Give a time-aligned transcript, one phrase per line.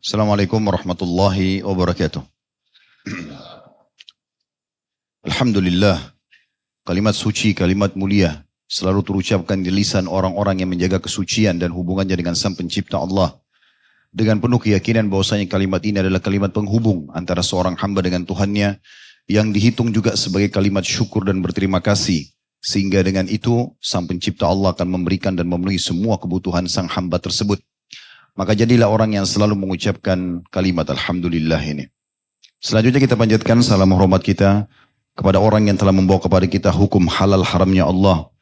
[0.00, 2.24] Assalamualaikum warahmatullahi wabarakatuh.
[5.28, 6.16] Alhamdulillah,
[6.88, 12.32] kalimat suci, kalimat mulia selalu terucapkan di lisan orang-orang yang menjaga kesucian dan hubungannya dengan
[12.32, 13.36] Sang Pencipta Allah.
[14.08, 18.80] Dengan penuh keyakinan bahwasanya kalimat ini adalah kalimat penghubung antara seorang hamba dengan Tuhannya
[19.28, 22.24] yang dihitung juga sebagai kalimat syukur dan berterima kasih.
[22.64, 27.60] Sehingga dengan itu Sang Pencipta Allah akan memberikan dan memenuhi semua kebutuhan sang hamba tersebut.
[28.40, 31.92] Maka jadilah orang yang selalu mengucapkan kalimat Alhamdulillah ini.
[32.56, 34.64] Selanjutnya kita panjatkan salam hormat kita
[35.12, 38.32] kepada orang yang telah membawa kepada kita hukum halal haramnya Allah.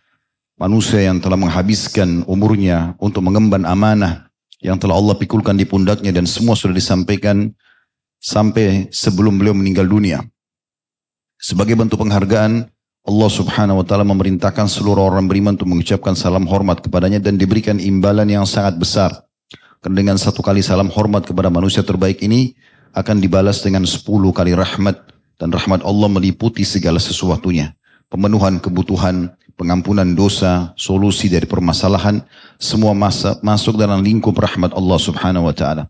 [0.54, 4.30] Manusia yang telah menghabiskan umurnya untuk mengemban amanah
[4.62, 7.50] yang telah Allah pikulkan di pundaknya dan semua sudah disampaikan
[8.22, 10.22] sampai sebelum beliau meninggal dunia.
[11.42, 12.70] Sebagai bentuk penghargaan,
[13.02, 17.82] Allah subhanahu wa ta'ala memerintahkan seluruh orang beriman untuk mengucapkan salam hormat kepadanya dan diberikan
[17.82, 19.27] imbalan yang sangat besar.
[19.78, 22.58] Karena dengan satu kali salam hormat kepada manusia terbaik ini
[22.96, 24.98] akan dibalas dengan sepuluh kali rahmat
[25.38, 27.78] dan rahmat Allah meliputi segala sesuatunya.
[28.10, 32.24] Pemenuhan kebutuhan, pengampunan dosa, solusi dari permasalahan,
[32.56, 35.86] semua masa, masuk dalam lingkup rahmat Allah subhanahu wa ta'ala.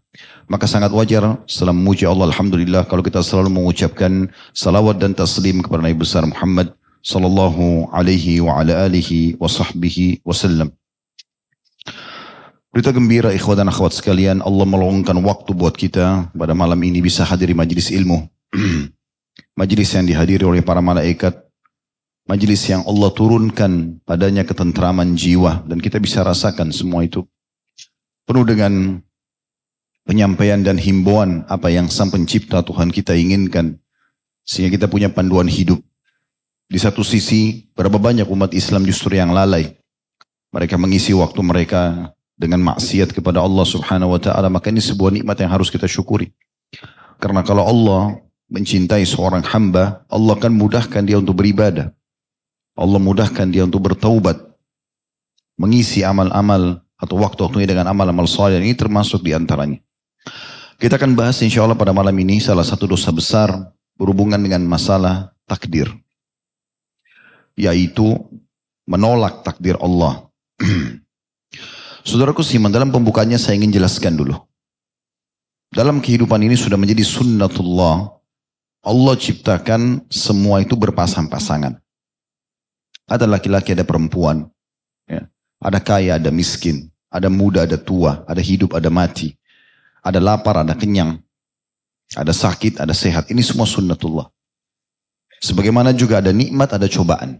[0.50, 5.84] Maka sangat wajar setelah memuji Allah Alhamdulillah kalau kita selalu mengucapkan salawat dan taslim kepada
[5.84, 10.74] Nabi besar Muhammad sallallahu alaihi wa ala alihi wa sahbihi wasallam.
[12.68, 17.24] Berita gembira ikhwat dan akhwat sekalian, Allah meluangkan waktu buat kita pada malam ini bisa
[17.24, 18.28] hadiri majlis ilmu.
[19.60, 21.32] majlis yang dihadiri oleh para malaikat,
[22.28, 27.24] majlis yang Allah turunkan padanya ketentraman jiwa dan kita bisa rasakan semua itu
[28.28, 29.00] penuh dengan
[30.04, 33.80] penyampaian dan himbauan apa yang sang pencipta Tuhan kita inginkan
[34.44, 35.80] sehingga kita punya panduan hidup.
[36.68, 39.72] Di satu sisi, berapa banyak umat Islam justru yang lalai.
[40.52, 45.42] Mereka mengisi waktu mereka dengan maksiat kepada Allah subhanahu wa ta'ala, maka ini sebuah nikmat
[45.42, 46.30] yang harus kita syukuri.
[47.18, 51.90] Karena kalau Allah mencintai seorang hamba, Allah akan mudahkan dia untuk beribadah.
[52.78, 54.38] Allah mudahkan dia untuk bertaubat.
[55.58, 59.82] Mengisi amal-amal atau waktu-waktunya dengan amal-amal saleh ini termasuk di antaranya.
[60.78, 63.50] Kita akan bahas insya Allah pada malam ini salah satu dosa besar
[63.98, 65.90] berhubungan dengan masalah takdir.
[67.58, 68.14] Yaitu
[68.86, 70.30] menolak takdir Allah.
[72.08, 74.32] Saudaraku siman, dalam pembukanya saya ingin jelaskan dulu.
[75.68, 78.16] Dalam kehidupan ini sudah menjadi sunnatullah.
[78.80, 81.76] Allah ciptakan semua itu berpasang-pasangan.
[83.04, 84.48] Ada laki-laki, ada perempuan.
[85.04, 85.28] Ya.
[85.60, 86.88] Ada kaya, ada miskin.
[87.12, 88.24] Ada muda, ada tua.
[88.24, 89.36] Ada hidup, ada mati.
[90.00, 91.20] Ada lapar, ada kenyang.
[92.16, 93.28] Ada sakit, ada sehat.
[93.28, 94.32] Ini semua sunnatullah.
[95.44, 97.36] Sebagaimana juga ada nikmat, ada cobaan.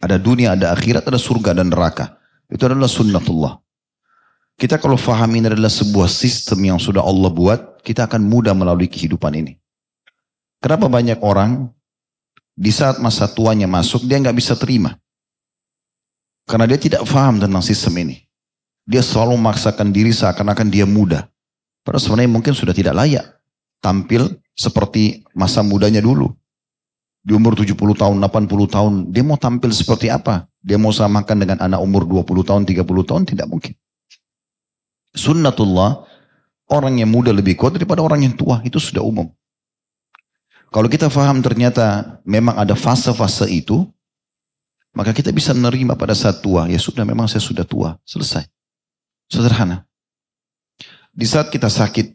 [0.00, 2.15] Ada dunia, ada akhirat, ada surga dan neraka.
[2.46, 3.58] Itu adalah sunnatullah.
[4.56, 8.88] Kita kalau faham ini adalah sebuah sistem yang sudah Allah buat, kita akan mudah melalui
[8.88, 9.60] kehidupan ini.
[10.62, 11.68] Kenapa banyak orang
[12.56, 14.96] di saat masa tuanya masuk, dia nggak bisa terima.
[16.48, 18.16] Karena dia tidak faham tentang sistem ini.
[18.86, 21.28] Dia selalu memaksakan diri seakan-akan dia muda.
[21.84, 23.26] Padahal sebenarnya mungkin sudah tidak layak
[23.82, 26.32] tampil seperti masa mudanya dulu.
[27.26, 30.46] Di umur 70 tahun, 80 tahun, dia mau tampil seperti apa?
[30.62, 33.74] Dia mau samakan dengan anak umur 20 tahun, 30 tahun, tidak mungkin.
[35.10, 36.06] Sunnatullah,
[36.70, 39.26] orang yang muda lebih kuat daripada orang yang tua, itu sudah umum.
[40.70, 43.82] Kalau kita faham ternyata memang ada fase-fase itu,
[44.94, 48.46] maka kita bisa menerima pada saat tua, ya sudah memang saya sudah tua, selesai.
[49.26, 49.82] Sederhana.
[51.10, 52.06] Di saat kita sakit,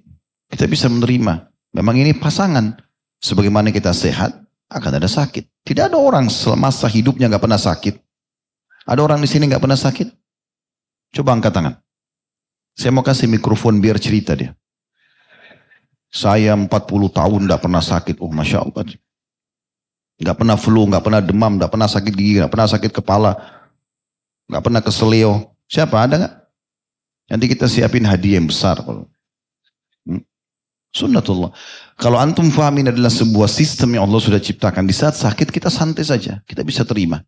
[0.55, 2.79] kita bisa menerima, memang ini pasangan.
[3.22, 4.33] Sebagaimana kita sehat,
[4.71, 5.67] akan ada sakit.
[5.67, 7.99] Tidak ada orang semasa hidupnya nggak pernah sakit.
[8.87, 10.07] Ada orang di sini nggak pernah sakit?
[11.11, 11.75] Coba angkat tangan.
[12.71, 14.55] Saya mau kasih mikrofon biar cerita dia.
[16.07, 16.71] Saya 40
[17.11, 18.23] tahun nggak pernah sakit.
[18.23, 18.83] Oh Masya Allah.
[20.21, 23.31] Nggak pernah flu, nggak pernah demam, nggak pernah sakit gigi, nggak pernah sakit kepala.
[24.47, 25.55] nggak pernah keselio.
[25.67, 26.35] Siapa ada nggak?
[27.31, 28.79] Nanti kita siapin hadiah yang besar.
[28.83, 29.07] Hmm?
[30.91, 31.55] Sunnatullah.
[31.96, 34.84] Kalau antum faham adalah sebuah sistem yang Allah sudah ciptakan.
[34.84, 36.43] Di saat sakit kita santai saja.
[36.43, 37.23] Kita bisa terima.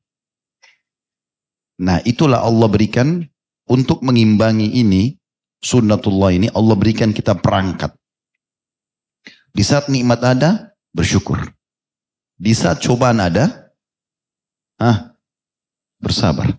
[1.79, 3.23] Nah itulah Allah berikan
[3.67, 5.15] untuk mengimbangi ini.
[5.63, 7.95] Sunnatullah ini Allah berikan kita perangkat.
[9.55, 11.39] Di saat nikmat ada, bersyukur.
[12.35, 13.71] Di saat cobaan ada,
[14.75, 15.15] ah,
[16.03, 16.51] bersabar.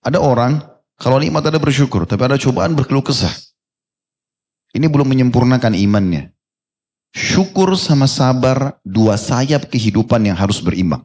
[0.00, 0.64] Ada orang,
[0.96, 3.51] kalau nikmat ada bersyukur, tapi ada cobaan berkeluh kesah.
[4.72, 6.32] Ini belum menyempurnakan imannya.
[7.12, 11.04] Syukur sama sabar dua sayap kehidupan yang harus berimbang.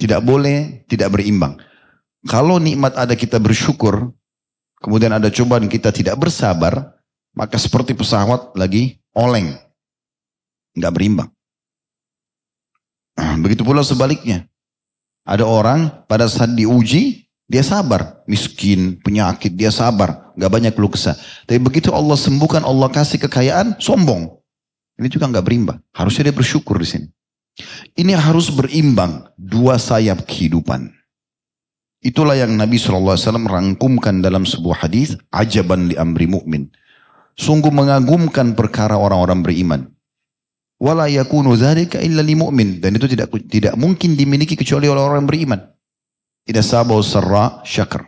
[0.00, 1.60] Tidak boleh tidak berimbang.
[2.24, 4.16] Kalau nikmat ada kita bersyukur,
[4.80, 6.96] kemudian ada cobaan kita tidak bersabar,
[7.36, 9.52] maka seperti pesawat lagi oleng.
[10.72, 11.28] Nggak berimbang.
[13.12, 14.48] Nah, begitu pula sebaliknya.
[15.22, 17.21] Ada orang pada saat diuji,
[17.52, 18.24] dia sabar.
[18.24, 20.32] Miskin, penyakit, dia sabar.
[20.32, 21.12] Nggak banyak keluh kesah.
[21.44, 24.40] Tapi begitu Allah sembuhkan, Allah kasih kekayaan, sombong.
[24.96, 25.76] Ini juga nggak berimbang.
[25.92, 27.06] Harusnya dia bersyukur di sini.
[27.92, 29.28] Ini harus berimbang.
[29.36, 30.88] Dua sayap kehidupan.
[32.02, 33.14] Itulah yang Nabi SAW
[33.46, 36.72] rangkumkan dalam sebuah hadis ajaban li amri mu'min.
[37.36, 39.80] Sungguh mengagumkan perkara orang-orang beriman.
[40.82, 45.62] Wala yakunu illa li mu'min dan itu tidak tidak mungkin dimiliki kecuali oleh orang beriman.
[46.42, 48.02] Tidak sabar sarra syakr.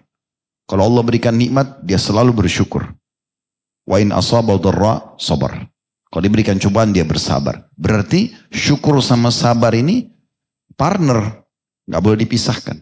[0.65, 2.89] Kalau Allah berikan nikmat, dia selalu bersyukur.
[3.85, 5.69] Wa in asaba dharra sabar.
[6.09, 7.69] Kalau diberikan cobaan dia bersabar.
[7.75, 10.09] Berarti syukur sama sabar ini
[10.79, 11.43] partner,
[11.91, 12.81] nggak boleh dipisahkan.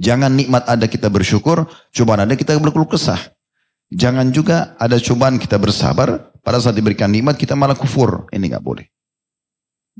[0.00, 3.20] Jangan nikmat ada kita bersyukur, cobaan ada kita berkeluh kesah.
[3.92, 8.26] Jangan juga ada cobaan kita bersabar, pada saat diberikan nikmat kita malah kufur.
[8.32, 8.88] Ini nggak boleh.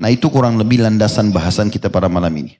[0.01, 2.57] Nah itu kurang lebih landasan bahasan kita pada malam ini.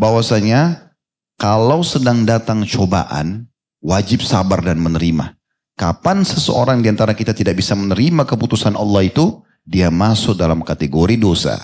[0.00, 0.90] Bahwasanya
[1.36, 3.44] kalau sedang datang cobaan,
[3.84, 5.36] wajib sabar dan menerima.
[5.76, 11.20] Kapan seseorang di antara kita tidak bisa menerima keputusan Allah itu, dia masuk dalam kategori
[11.20, 11.56] dosa.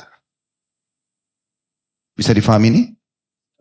[2.13, 2.83] Bisa difahami ini?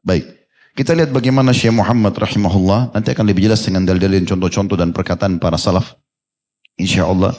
[0.04, 0.28] Baik.
[0.76, 2.92] Kita lihat bagaimana Syekh Muhammad rahimahullah.
[2.92, 5.96] Nanti akan lebih jelas dengan dalil-dalil contoh-contoh dan perkataan para salaf.
[6.76, 7.32] Insya Allah.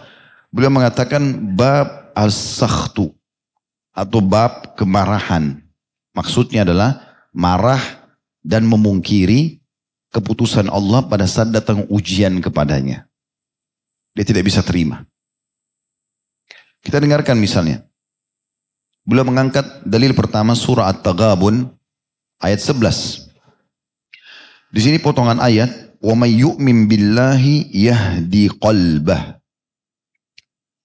[0.48, 1.20] Beliau mengatakan
[1.52, 3.12] bab as-sakhtu.
[3.92, 5.60] Atau bab kemarahan.
[6.16, 7.05] Maksudnya adalah
[7.36, 8.08] marah
[8.40, 9.60] dan memungkiri
[10.08, 13.04] keputusan Allah pada saat datang ujian kepadanya.
[14.16, 15.04] Dia tidak bisa terima.
[16.80, 17.84] Kita dengarkan misalnya.
[19.04, 21.68] Beliau mengangkat dalil pertama surah At-Taghabun
[22.40, 23.28] ayat 11.
[24.72, 29.38] Di sini potongan ayat, "Wa may yu'min billahi yahdi qalbah."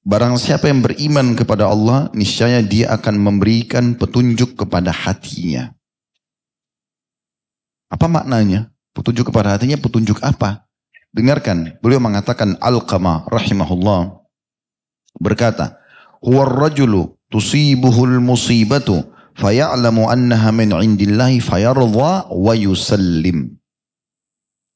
[0.02, 5.78] Barang siapa yang beriman kepada Allah, niscaya dia akan memberikan petunjuk kepada hatinya.
[7.92, 8.72] Apa maknanya?
[8.96, 10.68] Petunjuk kepada hatinya, petunjuk apa?
[11.12, 14.16] Dengarkan, beliau mengatakan Al-Qama rahimahullah
[15.20, 15.76] berkata,
[16.24, 19.04] "Huwa rajulu tusibuhul musibatu
[19.36, 23.60] faya'lamu annaha min indillahi fayarda wa yusallim."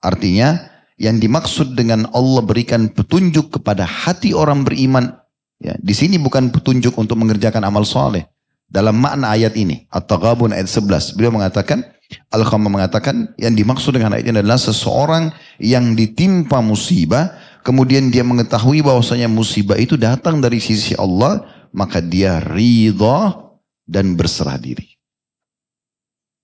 [0.03, 5.15] Artinya yang dimaksud dengan Allah berikan petunjuk kepada hati orang beriman.
[5.59, 8.27] Ya, di sini bukan petunjuk untuk mengerjakan amal soleh.
[8.75, 11.95] Dalam makna ayat ini, At-Taghabun ayat 11, beliau mengatakan,
[12.27, 15.31] Al-Khamam mengatakan, yang dimaksud dengan ayat ini adalah seseorang
[15.63, 22.43] yang ditimpa musibah, kemudian dia mengetahui bahwasanya musibah itu datang dari sisi Allah, maka dia
[22.43, 23.39] ridha
[23.87, 24.91] dan berserah diri.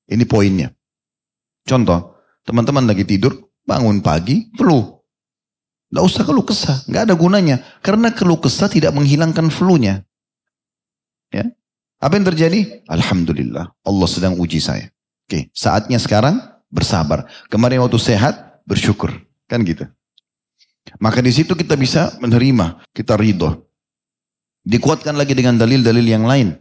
[0.07, 0.71] Ini poinnya.
[1.67, 2.15] Contoh,
[2.47, 4.83] teman-teman lagi tidur, Bangun pagi, flu.
[5.91, 7.61] Tidak usah keluh kesah, nggak ada gunanya.
[7.83, 10.07] Karena keluh kesah tidak menghilangkan flu-nya.
[11.31, 11.51] Ya.
[12.01, 12.81] Apa yang terjadi?
[12.89, 14.89] Alhamdulillah, Allah sedang uji saya.
[15.29, 16.41] Oke, saatnya sekarang
[16.73, 17.29] bersabar.
[17.47, 19.13] Kemarin waktu sehat, bersyukur.
[19.45, 19.85] Kan gitu.
[20.97, 23.69] Maka di situ kita bisa menerima, kita ridho.
[24.65, 26.57] Dikuatkan lagi dengan dalil-dalil yang lain.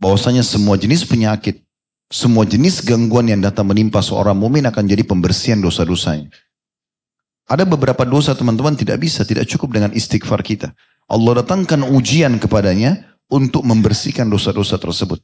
[0.00, 1.64] Bahwasanya semua jenis penyakit
[2.14, 6.28] semua jenis gangguan yang datang menimpa seorang mumin akan jadi pembersihan dosa-dosanya.
[7.44, 10.72] Ada beberapa dosa teman-teman tidak bisa, tidak cukup dengan istighfar kita.
[11.10, 15.20] Allah datangkan ujian kepadanya untuk membersihkan dosa-dosa tersebut.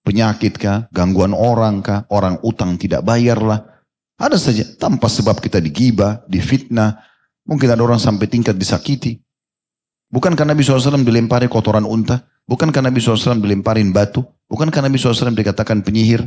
[0.00, 3.84] Penyakit kah, gangguan orang kah, orang utang tidak bayarlah.
[4.16, 7.04] Ada saja, tanpa sebab kita digibah, difitnah.
[7.44, 9.20] Mungkin ada orang sampai tingkat disakiti.
[10.10, 12.26] Bukankah Nabi SAW dilempari kotoran unta?
[12.48, 14.26] Bukankah Nabi SAW dilemparin batu?
[14.50, 16.26] Bukankah Nabi SAW dikatakan penyihir?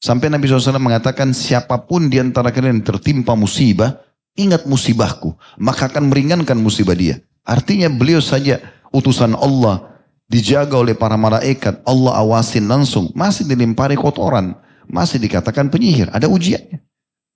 [0.00, 4.00] Sampai Nabi SAW mengatakan siapa pun di antara kalian tertimpa musibah,
[4.36, 7.20] ingat musibahku, maka akan meringankan musibah dia.
[7.44, 9.90] Artinya beliau saja utusan Allah,
[10.30, 14.54] dijaga oleh para malaikat, Allah awasin langsung, masih dilempari kotoran,
[14.86, 16.78] masih dikatakan penyihir, ada ujiannya.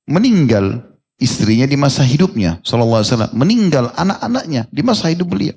[0.06, 0.84] Meninggal
[1.18, 5.56] istrinya di masa hidupnya, Sallallahu Alaihi Wasallam, meninggal anak-anaknya di masa hidup beliau.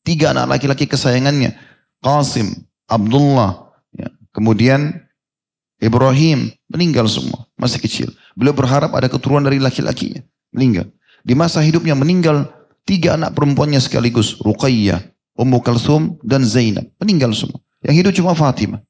[0.00, 1.52] Tiga anak laki-laki kesayangannya,
[2.00, 4.08] Qasim, Abdullah, ya.
[4.32, 5.04] kemudian
[5.80, 8.08] Ibrahim meninggal semua, masih kecil.
[8.32, 10.88] Beliau berharap ada keturunan dari laki-lakinya, meninggal.
[11.20, 12.48] Di masa hidupnya meninggal
[12.84, 15.00] tiga anak perempuannya sekaligus, Ruqayyah,
[15.36, 17.60] Ummu Kalsum dan Zainab, meninggal semua.
[17.80, 18.80] Yang hidup cuma Fatimah,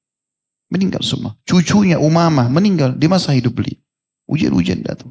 [0.70, 1.38] meninggal semua.
[1.46, 3.78] Cucunya Umamah meninggal di masa hidup beliau.
[4.30, 5.10] Ujian-ujian datang.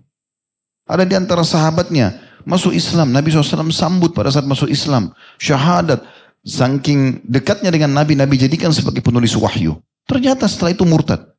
[0.88, 2.18] Ada di antara sahabatnya
[2.48, 3.12] masuk Islam.
[3.12, 5.12] Nabi SAW sambut pada saat masuk Islam.
[5.38, 6.02] Syahadat.
[6.40, 9.76] Saking dekatnya dengan Nabi, Nabi jadikan sebagai penulis wahyu.
[10.08, 11.36] Ternyata setelah itu murtad.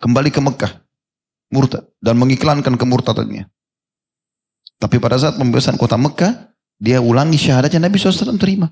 [0.00, 0.72] Kembali ke Mekah.
[1.52, 3.44] murtad dan mengiklankan kemurtadannya.
[4.82, 6.50] Tapi pada saat pembebasan kota Mekah,
[6.82, 8.66] dia ulangi syahadatnya Nabi SAW terima.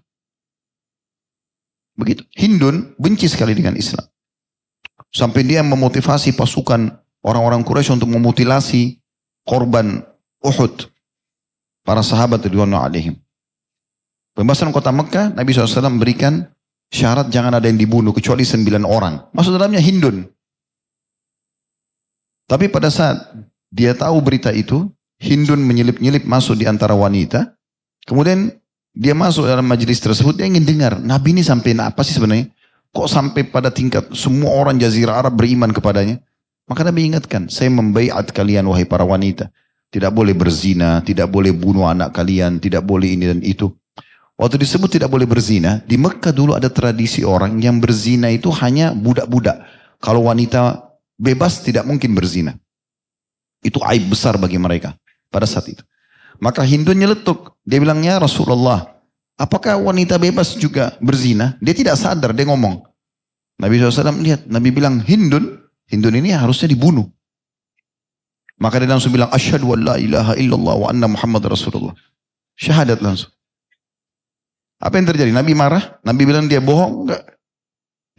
[1.94, 2.26] Begitu.
[2.34, 4.02] Hindun benci sekali dengan Islam.
[5.14, 6.90] Sampai dia memotivasi pasukan
[7.22, 8.98] orang-orang Quraisy untuk memutilasi
[9.46, 10.02] korban
[10.42, 10.90] Uhud.
[11.86, 13.14] Para sahabat Ridwanu alaihim.
[14.34, 16.42] Pembahasan kota Mekah, Nabi SAW memberikan
[16.90, 19.30] syarat jangan ada yang dibunuh kecuali sembilan orang.
[19.30, 20.26] Maksud dalamnya Hindun.
[22.50, 23.30] Tapi pada saat
[23.70, 24.90] dia tahu berita itu,
[25.20, 27.52] Hindun menyelip-nyelip masuk di antara wanita.
[28.08, 28.56] Kemudian
[28.96, 32.48] dia masuk dalam majelis tersebut, dia ingin dengar, Nabi ini sampai apa sih sebenarnya?
[32.90, 36.24] Kok sampai pada tingkat semua orang jazirah Arab beriman kepadanya?
[36.64, 39.52] Maka Nabi ingatkan, saya membaiat kalian wahai para wanita.
[39.92, 43.68] Tidak boleh berzina, tidak boleh bunuh anak kalian, tidak boleh ini dan itu.
[44.40, 48.96] Waktu disebut tidak boleh berzina, di Mekah dulu ada tradisi orang yang berzina itu hanya
[48.96, 49.68] budak-budak.
[50.00, 52.56] Kalau wanita bebas tidak mungkin berzina.
[53.60, 54.96] Itu aib besar bagi mereka
[55.30, 55.82] pada saat itu.
[56.42, 57.56] Maka Hindu nyeletuk.
[57.62, 58.98] Dia bilangnya Rasulullah,
[59.38, 61.54] apakah wanita bebas juga berzina?
[61.62, 62.82] Dia tidak sadar, dia ngomong.
[63.60, 67.06] Nabi SAW lihat, Nabi bilang Hindun, Hindun ini harusnya dibunuh.
[68.60, 71.92] Maka dia langsung bilang, Asyhadu an la ilaha illallah wa anna Muhammad Rasulullah.
[72.56, 73.32] Syahadat langsung.
[74.80, 75.32] Apa yang terjadi?
[75.32, 77.22] Nabi marah, Nabi bilang dia bohong, enggak.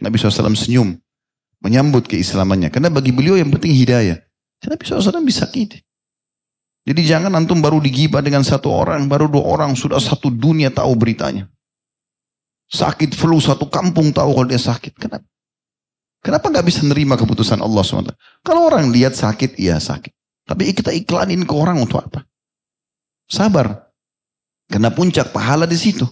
[0.02, 0.98] Nabi SAW senyum
[1.62, 2.70] menyambut keislamannya.
[2.70, 4.18] Karena bagi beliau yang penting hidayah.
[4.66, 5.78] Nabi SAW bisa gitu.
[6.82, 10.98] Jadi jangan antum baru digibah dengan satu orang, baru dua orang, sudah satu dunia tahu
[10.98, 11.46] beritanya.
[12.72, 14.98] Sakit flu satu kampung tahu kalau dia sakit.
[14.98, 15.26] Kenapa?
[16.22, 18.14] Kenapa nggak bisa nerima keputusan Allah SWT?
[18.46, 20.14] Kalau orang lihat sakit, iya sakit.
[20.46, 22.26] Tapi kita iklanin ke orang untuk apa?
[23.26, 23.90] Sabar.
[24.70, 26.06] Karena puncak pahala di situ.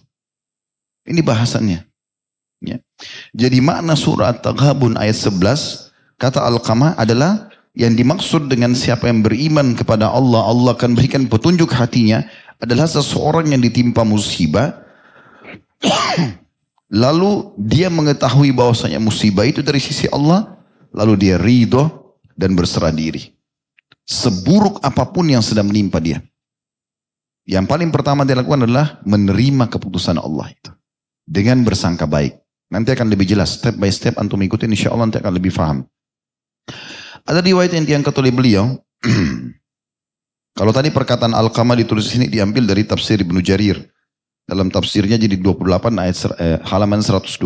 [1.07, 1.81] Ini bahasannya.
[2.61, 2.77] Ya.
[3.33, 9.79] Jadi makna surat Taghabun ayat 11 kata Al-Qamah adalah yang dimaksud dengan siapa yang beriman
[9.79, 12.27] kepada Allah, Allah akan berikan petunjuk hatinya
[12.59, 14.83] adalah seseorang yang ditimpa musibah
[17.05, 20.61] lalu dia mengetahui bahwasanya musibah itu dari sisi Allah
[20.91, 23.31] lalu dia ridho dan berserah diri.
[24.03, 26.19] Seburuk apa pun yang sedang menimpa dia.
[27.47, 30.71] Yang paling pertama dia lakukan adalah menerima keputusan Allah itu.
[31.23, 32.35] Dengan bersangka baik.
[32.71, 35.87] Nanti akan lebih jelas, step by step antum ikutin, insya Allah nanti akan lebih faham.
[37.25, 38.77] Ada riwayat yang diangkat oleh beliau.
[40.59, 43.81] Kalau tadi perkataan Al-Qamah ditulis sini diambil dari tafsir Ibnu Jarir.
[44.45, 47.39] Dalam tafsirnya jadi 28 ayat eh, halaman 123.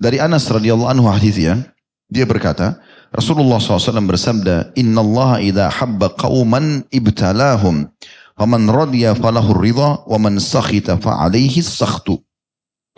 [0.00, 1.70] Dari Anas radhiyallahu anhu hadisnya,
[2.10, 2.82] dia berkata,
[3.14, 7.86] Rasulullah SAW bersabda, Inna Allah idha habba qawman ibtalahum,
[8.34, 12.18] faman radiyya falahu ridha, wa man sakhita fa'alaihi sakhtu.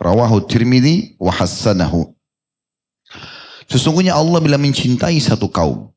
[0.01, 2.16] Rawahu Tirmidzi wa hassanahu.
[3.67, 5.91] Sesungguhnya Allah bila mencintai satu kaum,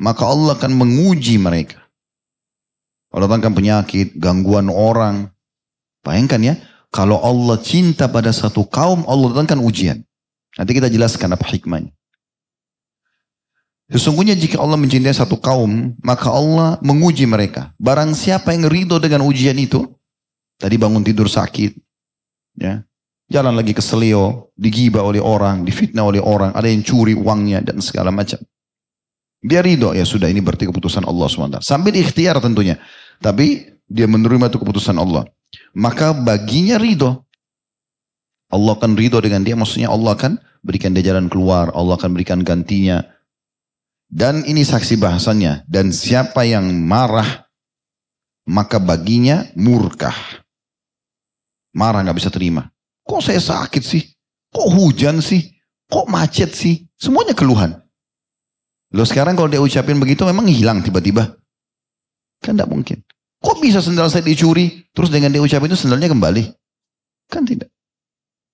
[0.00, 1.84] maka Allah akan menguji mereka.
[3.12, 5.28] Kalau datangkan penyakit, gangguan orang.
[6.00, 6.54] Bayangkan ya,
[6.88, 10.00] kalau Allah cinta pada satu kaum, Allah datangkan ujian.
[10.56, 11.92] Nanti kita jelaskan apa hikmahnya.
[13.88, 17.72] Sesungguhnya jika Allah mencintai satu kaum, maka Allah menguji mereka.
[17.80, 19.88] Barang siapa yang ridho dengan ujian itu,
[20.60, 21.72] tadi bangun tidur sakit,
[22.60, 22.84] ya,
[23.28, 27.84] Jalan lagi ke selio, digibah oleh orang, difitnah oleh orang, ada yang curi uangnya dan
[27.84, 28.40] segala macam.
[29.44, 31.60] Dia ridho, ya sudah ini berarti keputusan Allah SWT.
[31.60, 32.80] Sambil ikhtiar tentunya.
[33.20, 35.28] Tapi dia menerima itu keputusan Allah.
[35.76, 37.22] Maka baginya ridho.
[38.48, 42.40] Allah akan ridho dengan dia, maksudnya Allah akan berikan dia jalan keluar, Allah akan berikan
[42.40, 43.04] gantinya.
[44.08, 45.68] Dan ini saksi bahasannya.
[45.68, 47.44] Dan siapa yang marah,
[48.48, 50.16] maka baginya murkah.
[51.76, 52.72] Marah nggak bisa terima.
[53.08, 54.04] Kok saya sakit sih?
[54.52, 55.40] Kok hujan sih?
[55.88, 56.84] Kok macet sih?
[57.00, 57.72] Semuanya keluhan.
[58.92, 61.40] Lo sekarang kalau dia ucapin begitu memang hilang tiba-tiba.
[62.44, 63.00] Kan tidak mungkin.
[63.40, 64.84] Kok bisa sendal saya dicuri?
[64.92, 66.44] Terus dengan dia ucapin itu sendalnya kembali?
[67.32, 67.72] Kan tidak.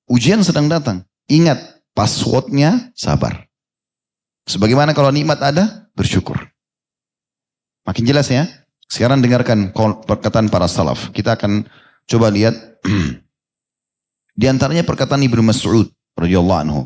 [0.07, 1.03] Ujian sedang datang.
[1.27, 1.57] Ingat,
[1.97, 3.49] passwordnya sabar.
[4.45, 6.37] Sebagaimana kalau nikmat ada, bersyukur.
[7.89, 8.45] Makin jelas ya.
[8.85, 9.73] Sekarang dengarkan
[10.05, 11.09] perkataan para salaf.
[11.17, 11.65] Kita akan
[12.05, 12.53] coba lihat
[14.35, 15.87] Di antaranya perkataan Ibnu Mas'ud
[16.19, 16.81] radhiyallahu anhu.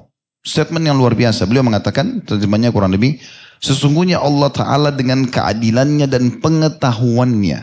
[0.45, 1.49] Statement yang luar biasa.
[1.49, 3.19] Beliau mengatakan, terjemahnya kurang lebih,
[3.59, 7.61] sesungguhnya Allah Ta'ala dengan keadilannya dan pengetahuannya.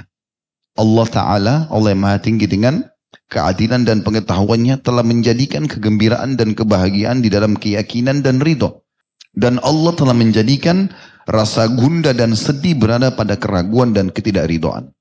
[0.75, 2.83] Allah Ta'ala, yang maha tinggi dengan
[3.31, 8.83] keadilan dan pengetahuannya telah menjadikan kegembiraan dan kebahagiaan di dalam keyakinan dan ridho.
[9.31, 10.91] Dan Allah telah menjadikan
[11.25, 14.93] rasa gunda dan sedih berada pada keraguan dan ketidakridoan.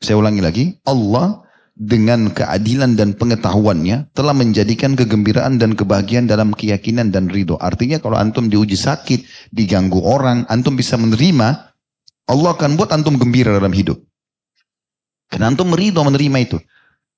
[0.00, 1.44] Saya ulangi lagi, Allah
[1.80, 7.56] dengan keadilan dan pengetahuannya telah menjadikan kegembiraan dan kebahagiaan dalam keyakinan dan ridho.
[7.56, 11.72] Artinya kalau antum diuji sakit, diganggu orang, antum bisa menerima,
[12.28, 13.96] Allah akan buat antum gembira dalam hidup.
[15.32, 16.60] Karena antum meridho menerima itu.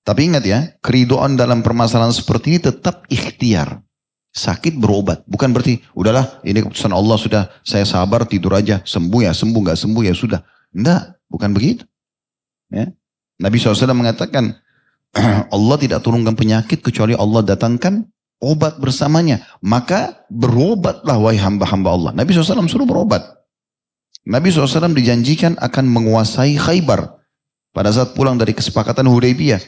[0.07, 3.83] Tapi ingat ya, keridoan dalam permasalahan seperti ini tetap ikhtiar.
[4.31, 5.27] Sakit berobat.
[5.27, 9.79] Bukan berarti, udahlah ini keputusan Allah sudah, saya sabar tidur aja, sembuh ya, sembuh nggak
[9.79, 10.41] sembuh ya sudah.
[10.71, 11.85] Enggak, bukan begitu.
[12.71, 12.95] Ya.
[13.43, 14.55] Nabi SAW mengatakan,
[15.55, 18.07] Allah tidak turunkan penyakit kecuali Allah datangkan
[18.39, 19.43] obat bersamanya.
[19.63, 22.11] Maka berobatlah wahai hamba-hamba Allah.
[22.15, 23.23] Nabi SAW suruh berobat.
[24.23, 27.19] Nabi SAW dijanjikan akan menguasai khaybar.
[27.73, 29.59] Pada saat pulang dari kesepakatan Hudaybiyah.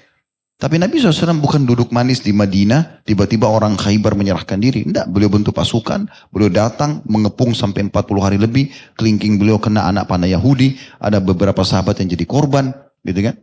[0.55, 4.87] Tapi Nabi SAW bukan duduk manis di Madinah, tiba-tiba orang Khaybar menyerahkan diri.
[4.87, 10.07] Tidak, beliau bentuk pasukan, beliau datang, mengepung sampai 40 hari lebih, kelingking beliau kena anak
[10.07, 12.71] panah Yahudi, ada beberapa sahabat yang jadi korban,
[13.03, 13.35] gitu kan.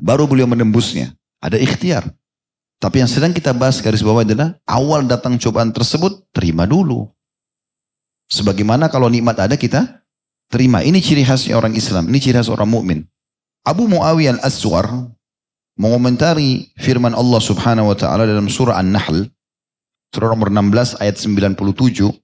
[0.00, 1.14] Baru beliau menembusnya.
[1.38, 2.08] Ada ikhtiar.
[2.82, 7.08] Tapi yang sedang kita bahas garis bawah adalah awal datang cobaan tersebut, terima dulu.
[8.28, 10.04] Sebagaimana kalau nikmat ada kita
[10.50, 10.82] terima.
[10.82, 12.10] Ini ciri khasnya orang Islam.
[12.10, 13.04] Ini ciri khas orang mukmin.
[13.64, 15.14] Abu Muawiyah al-Aswar
[15.80, 19.28] mengomentari firman Allah subhanahu wa ta'ala dalam surah An-Nahl.
[20.14, 22.23] Surah nomor 16 ayat 97.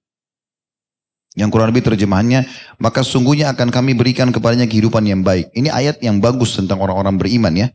[1.39, 2.43] Yang kurang lebih terjemahannya,
[2.83, 5.55] maka sungguhnya akan kami berikan kepadanya kehidupan yang baik.
[5.55, 7.71] Ini ayat yang bagus tentang orang-orang beriman ya.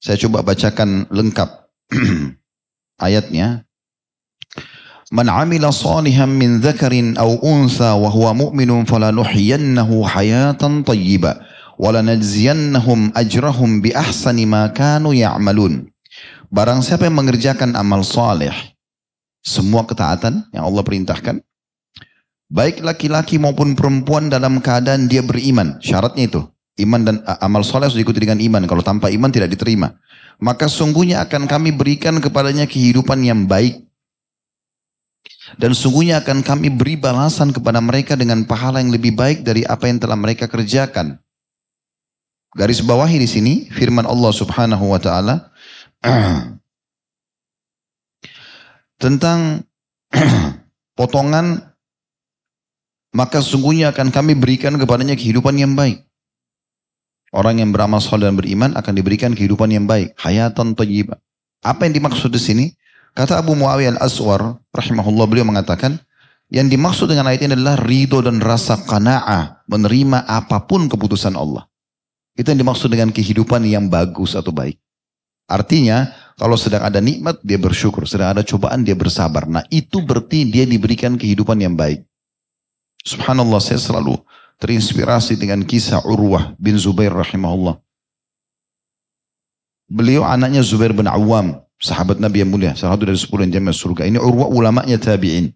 [0.00, 1.68] Saya coba bacakan lengkap
[3.06, 3.68] ayatnya.
[5.08, 11.40] Man amila salihan min dzakarin aw unsa wa huwa mu'minun falanuhyiyannahu hayatan thayyibah
[11.80, 15.88] wa lanajziyannahum ajrahum bi ahsani ma kanu ya'malun.
[16.48, 18.52] Barang siapa yang mengerjakan amal saleh,
[19.40, 21.40] semua ketaatan yang Allah perintahkan,
[22.48, 25.76] Baik laki-laki maupun perempuan dalam keadaan dia beriman.
[25.84, 26.40] Syaratnya itu.
[26.80, 28.64] Iman dan amal soleh harus diikuti dengan iman.
[28.64, 29.92] Kalau tanpa iman tidak diterima.
[30.40, 33.84] Maka sungguhnya akan kami berikan kepadanya kehidupan yang baik.
[35.60, 39.88] Dan sungguhnya akan kami beri balasan kepada mereka dengan pahala yang lebih baik dari apa
[39.88, 41.20] yang telah mereka kerjakan.
[42.56, 45.52] Garis bawahi di sini firman Allah Subhanahu wa taala
[49.02, 49.68] tentang
[50.98, 51.67] potongan
[53.18, 56.06] maka sesungguhnya akan kami berikan kepadanya kehidupan yang baik.
[57.34, 60.14] Orang yang beramal soleh dan beriman akan diberikan kehidupan yang baik.
[60.22, 61.18] Hayatan tayyibah.
[61.66, 62.66] Apa yang dimaksud di sini?
[63.12, 65.98] Kata Abu Muawiyah al-Aswar, rahimahullah beliau mengatakan,
[66.48, 71.68] yang dimaksud dengan ayat ini adalah ridho dan rasa kana'ah, menerima apa pun keputusan Allah.
[72.38, 74.78] Itu yang dimaksud dengan kehidupan yang bagus atau baik.
[75.50, 76.08] Artinya,
[76.40, 78.08] kalau sedang ada nikmat, dia bersyukur.
[78.08, 79.44] Sedang ada cobaan, dia bersabar.
[79.44, 82.07] Nah, itu berarti dia diberikan kehidupan yang baik.
[83.06, 84.18] Subhanallah saya selalu
[84.58, 87.78] terinspirasi dengan kisah Urwah bin Zubair rahimahullah.
[89.88, 93.72] Beliau anaknya Zubair bin Awam, sahabat Nabi yang mulia, salah satu dari sepuluh yang jamiah
[93.72, 94.04] surga.
[94.04, 95.54] Ini Urwah ulamanya tabi'in.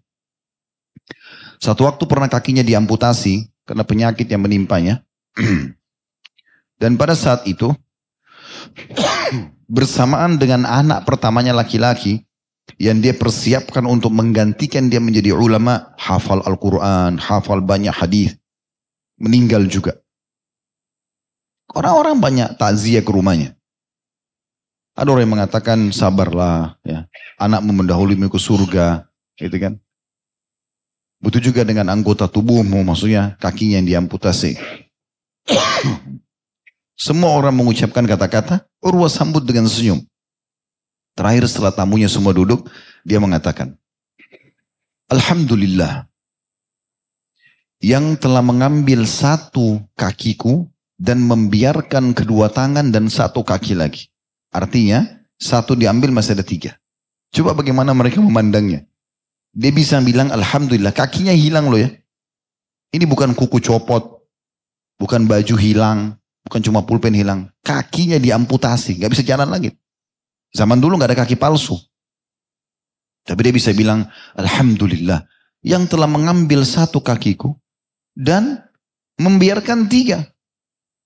[1.61, 5.05] Satu waktu pernah kakinya diamputasi karena penyakit yang menimpanya.
[6.81, 7.71] Dan pada saat itu,
[9.77, 12.25] bersamaan dengan anak pertamanya laki-laki,
[12.79, 18.35] yang dia persiapkan untuk menggantikan dia menjadi ulama, hafal Al-Quran, hafal banyak hadis,
[19.19, 19.99] meninggal juga.
[21.73, 23.57] Orang-orang banyak takziah ke rumahnya.
[24.93, 27.09] Ada orang yang mengatakan sabarlah, ya,
[27.41, 29.09] anakmu mendahului ke surga,
[29.41, 29.73] gitu kan?
[31.17, 34.59] Butuh juga dengan anggota tubuhmu, maksudnya kakinya yang diamputasi.
[36.99, 40.03] Semua orang mengucapkan kata-kata, Urwa sambut dengan senyum.
[41.13, 42.65] Terakhir setelah tamunya semua duduk,
[43.05, 43.77] dia mengatakan,
[45.13, 46.09] Alhamdulillah,
[47.83, 50.65] yang telah mengambil satu kakiku
[50.97, 54.09] dan membiarkan kedua tangan dan satu kaki lagi.
[54.49, 55.05] Artinya,
[55.37, 56.79] satu diambil masih ada tiga.
[57.29, 58.87] Coba bagaimana mereka memandangnya.
[59.53, 61.93] Dia bisa bilang, Alhamdulillah, kakinya hilang loh ya.
[62.93, 64.25] Ini bukan kuku copot,
[64.97, 67.53] bukan baju hilang, bukan cuma pulpen hilang.
[67.61, 69.73] Kakinya diamputasi, gak bisa jalan lagi.
[70.53, 71.75] Zaman dulu nggak ada kaki palsu.
[73.25, 74.05] Tapi dia bisa bilang,
[74.37, 75.25] Alhamdulillah,
[75.65, 77.57] yang telah mengambil satu kakiku
[78.13, 78.61] dan
[79.17, 80.29] membiarkan tiga.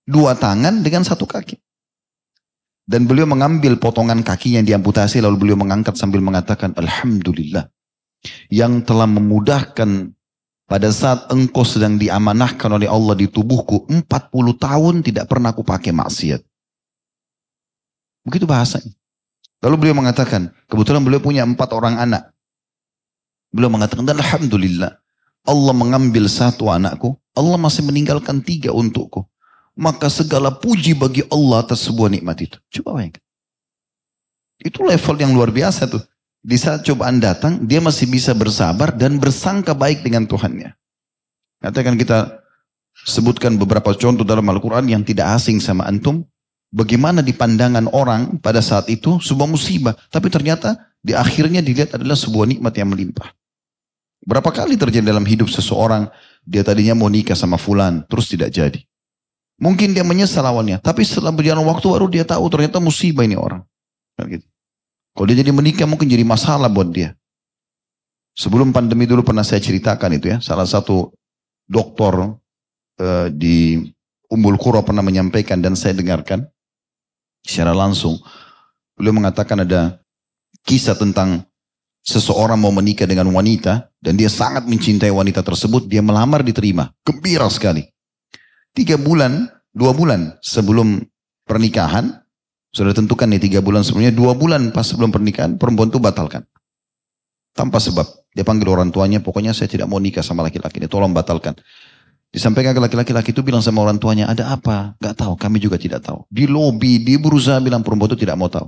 [0.08, 1.56] Dua tangan dengan satu kaki.
[2.88, 7.68] Dan beliau mengambil potongan kakinya yang diamputasi lalu beliau mengangkat sambil mengatakan Alhamdulillah.
[8.48, 10.16] Yang telah memudahkan
[10.68, 14.04] pada saat engkau sedang diamanahkan oleh Allah di tubuhku 40
[14.56, 16.42] tahun tidak pernah aku pakai maksiat.
[18.24, 18.92] Begitu bahasanya.
[19.64, 22.30] Lalu beliau mengatakan, kebetulan beliau punya empat orang anak.
[23.50, 25.02] Beliau mengatakan, dan Alhamdulillah,
[25.48, 29.26] Allah mengambil satu anakku, Allah masih meninggalkan tiga untukku.
[29.78, 32.58] maka segala puji bagi Allah atas sebuah nikmat itu.
[32.82, 33.22] Coba bayangkan.
[34.58, 36.02] Itu level yang luar biasa tuh.
[36.42, 40.74] Di saat cobaan datang, dia masih bisa bersabar dan bersangka baik dengan Tuhannya.
[41.62, 42.42] Katakan kita
[43.06, 46.26] sebutkan beberapa contoh dalam Al-Quran yang tidak asing sama antum.
[46.68, 49.96] Bagaimana di pandangan orang pada saat itu sebuah musibah.
[50.12, 53.32] Tapi ternyata di akhirnya dilihat adalah sebuah nikmat yang melimpah.
[54.28, 56.12] Berapa kali terjadi dalam hidup seseorang,
[56.44, 58.84] dia tadinya mau nikah sama fulan, terus tidak jadi.
[59.58, 63.64] Mungkin dia menyesal awalnya, tapi setelah berjalan waktu baru dia tahu ternyata musibah ini orang.
[64.20, 64.44] Gitu.
[65.16, 67.16] Kalau dia jadi menikah mungkin jadi masalah buat dia.
[68.38, 71.10] Sebelum pandemi dulu pernah saya ceritakan itu ya, salah satu
[71.66, 72.36] dokter
[73.02, 73.88] uh, di
[74.28, 76.46] Umbul Kuro pernah menyampaikan dan saya dengarkan
[77.48, 78.20] secara langsung.
[79.00, 80.04] Beliau mengatakan ada
[80.68, 81.48] kisah tentang
[82.04, 86.92] seseorang mau menikah dengan wanita dan dia sangat mencintai wanita tersebut, dia melamar diterima.
[87.08, 87.88] Gembira sekali.
[88.76, 91.02] Tiga bulan, dua bulan sebelum
[91.48, 92.12] pernikahan,
[92.76, 96.44] sudah tentukan nih tiga bulan sebelumnya, dua bulan pas sebelum pernikahan, perempuan itu batalkan.
[97.56, 98.06] Tanpa sebab.
[98.38, 101.58] Dia panggil orang tuanya, pokoknya saya tidak mau nikah sama laki-laki ini, tolong batalkan.
[102.28, 105.00] Disampaikan ke laki-laki itu bilang sama orang tuanya, ada apa?
[105.00, 106.28] Gak tahu, kami juga tidak tahu.
[106.28, 108.68] Di lobi, di berusaha bilang perempuan itu tidak mau tahu.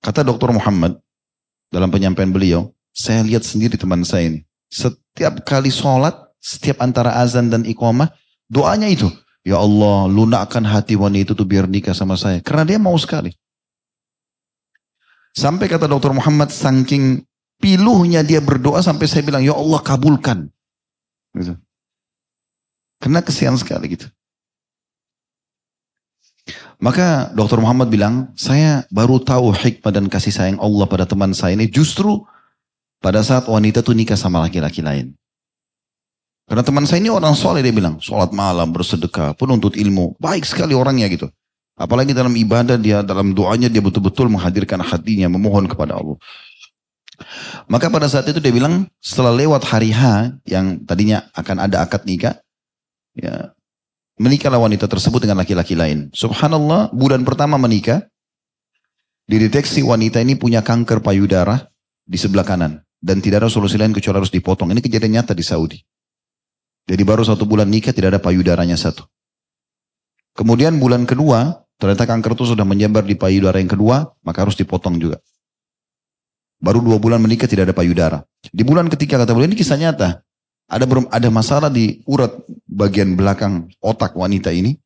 [0.00, 0.96] Kata dokter Muhammad
[1.68, 4.40] dalam penyampaian beliau, saya lihat sendiri teman saya ini.
[4.70, 8.14] Setiap kali sholat, setiap antara azan dan iqamah,
[8.46, 9.10] doanya itu.
[9.42, 12.38] Ya Allah, lunakkan hati wanita itu biar nikah sama saya.
[12.44, 13.32] Karena dia mau sekali.
[15.32, 17.24] Sampai kata dokter Muhammad, saking
[17.60, 20.48] piluhnya dia berdoa sampai saya bilang, Ya Allah kabulkan.
[21.32, 21.54] Gitu.
[23.00, 24.06] Karena kesian sekali gitu.
[26.80, 31.52] Maka dokter Muhammad bilang, saya baru tahu hikmah dan kasih sayang Allah pada teman saya
[31.52, 32.24] ini justru
[33.00, 35.12] pada saat wanita itu nikah sama laki-laki lain.
[36.48, 40.74] Karena teman saya ini orang soleh dia bilang, sholat malam, bersedekah, penuntut ilmu, baik sekali
[40.74, 41.28] orangnya gitu.
[41.78, 46.18] Apalagi dalam ibadah dia, dalam doanya dia betul-betul menghadirkan hatinya, memohon kepada Allah.
[47.68, 52.02] Maka pada saat itu dia bilang, setelah lewat hari H yang tadinya akan ada akad
[52.08, 52.40] nikah,
[53.16, 53.52] ya
[54.20, 56.12] menikahlah wanita tersebut dengan laki-laki lain.
[56.12, 58.04] Subhanallah, bulan pertama menikah,
[59.24, 61.70] dideteksi wanita ini punya kanker payudara
[62.04, 62.84] di sebelah kanan.
[63.00, 64.76] Dan tidak ada solusi lain kecuali harus dipotong.
[64.76, 65.80] Ini kejadian nyata di Saudi.
[66.84, 69.08] Jadi baru satu bulan nikah tidak ada payudaranya satu.
[70.36, 75.00] Kemudian bulan kedua, ternyata kanker itu sudah menyebar di payudara yang kedua, maka harus dipotong
[75.00, 75.16] juga.
[76.60, 78.20] Baru dua bulan menikah tidak ada payudara.
[78.52, 80.20] Di bulan ketiga kata beliau ini kisah nyata.
[80.70, 82.30] Ada ada masalah di urat
[82.70, 84.78] bagian belakang otak wanita ini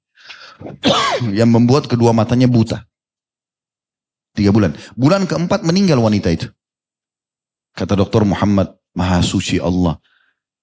[1.38, 2.88] yang membuat kedua matanya buta.
[4.32, 4.72] Tiga bulan.
[4.96, 6.48] Bulan keempat meninggal wanita itu.
[7.76, 10.00] Kata dokter Muhammad, Maha Suci Allah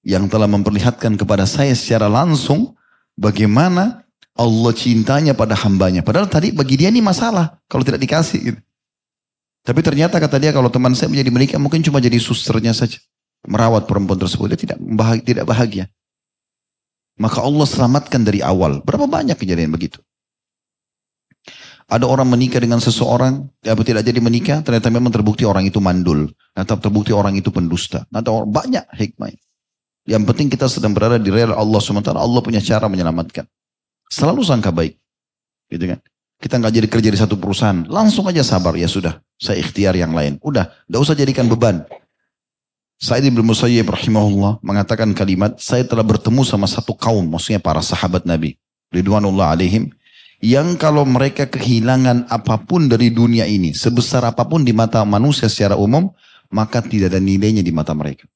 [0.02, 2.74] yang telah memperlihatkan kepada saya secara langsung
[3.14, 4.02] bagaimana
[4.34, 6.02] Allah cintanya pada hambanya.
[6.02, 8.40] Padahal tadi bagi dia ini masalah kalau tidak dikasih.
[8.42, 8.60] Gitu.
[9.62, 12.98] Tapi ternyata kata dia kalau teman saya menjadi menikah mungkin cuma jadi susternya saja
[13.46, 14.54] merawat perempuan tersebut.
[14.54, 15.86] Dia tidak bahagia, tidak bahagia.
[17.22, 18.82] Maka Allah selamatkan dari awal.
[18.82, 20.02] Berapa banyak kejadian begitu?
[21.92, 26.32] Ada orang menikah dengan seseorang, ya tidak jadi menikah, ternyata memang terbukti orang itu mandul.
[26.56, 28.08] Atau terbukti orang itu pendusta.
[28.16, 29.36] Atau banyak hikmah.
[30.08, 32.10] Yang penting kita sedang berada di rel Allah SWT.
[32.16, 33.46] Allah punya cara menyelamatkan.
[34.08, 34.98] Selalu sangka baik.
[35.70, 36.00] Gitu kan.
[36.42, 37.86] Kita nggak jadi kerja di satu perusahaan.
[37.86, 38.74] Langsung aja sabar.
[38.74, 39.22] Ya sudah.
[39.38, 40.42] Saya ikhtiar yang lain.
[40.42, 40.74] Udah.
[40.90, 41.86] Nggak usah jadikan beban.
[43.02, 48.30] Sa'id bin Musayyib rahimahullah mengatakan kalimat, saya telah bertemu sama satu kaum, maksudnya para sahabat
[48.30, 48.62] Nabi,
[48.94, 49.90] Ridwanullah alaihim,
[50.38, 55.50] yang kalau mereka kehilangan apa pun dari dunia ini, sebesar apa pun di mata manusia
[55.50, 56.14] secara umum,
[56.54, 58.30] maka tidak ada nilainya di mata mereka.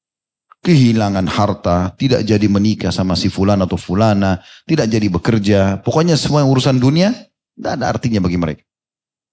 [0.66, 6.42] Kehilangan harta, tidak jadi menikah sama si fulan atau fulana, tidak jadi bekerja, pokoknya semua
[6.42, 7.14] urusan dunia,
[7.54, 8.66] tidak ada artinya bagi mereka.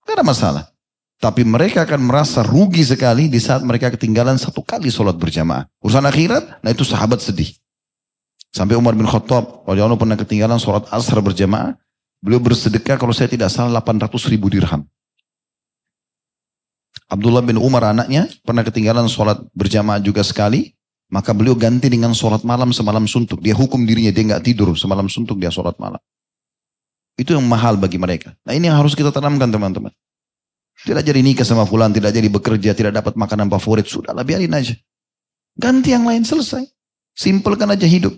[0.05, 0.65] Tidak ada masalah.
[1.23, 5.71] Tapi mereka akan merasa rugi sekali di saat mereka ketinggalan satu kali sholat berjamaah.
[5.79, 7.47] Urusan akhirat, nah itu sahabat sedih.
[8.51, 11.79] Sampai Umar bin Khattab, Allah pernah ketinggalan sholat asar berjamaah,
[12.19, 14.83] beliau bersedekah kalau saya tidak salah 800 ribu dirham.
[17.07, 20.75] Abdullah bin Umar anaknya pernah ketinggalan sholat berjamaah juga sekali,
[21.07, 23.39] maka beliau ganti dengan sholat malam semalam suntuk.
[23.39, 26.03] Dia hukum dirinya, dia nggak tidur semalam suntuk, dia sholat malam.
[27.15, 28.35] Itu yang mahal bagi mereka.
[28.43, 29.95] Nah ini yang harus kita tanamkan teman-teman.
[30.81, 33.87] Tidak jadi nikah sama fulan, tidak jadi bekerja, tidak dapat makanan favorit.
[33.87, 34.75] Sudahlah biarin aja.
[35.55, 36.65] Ganti yang lain selesai.
[37.13, 38.17] Simpelkan aja hidup.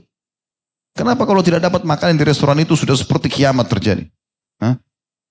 [0.95, 4.07] Kenapa kalau tidak dapat makanan di restoran itu sudah seperti kiamat terjadi?
[4.63, 4.79] Hah?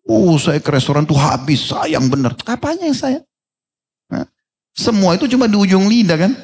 [0.03, 2.36] Oh saya ke restoran tuh habis, sayang benar.
[2.43, 3.19] Apanya yang saya?
[4.12, 4.27] Hah?
[4.75, 6.36] Semua itu cuma di ujung lidah kan?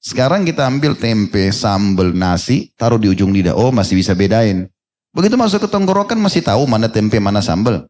[0.00, 3.52] Sekarang kita ambil tempe, sambal, nasi, taruh di ujung lidah.
[3.52, 4.72] Oh masih bisa bedain.
[5.12, 7.84] Begitu masuk ke tenggorokan masih tahu mana tempe, mana sambal.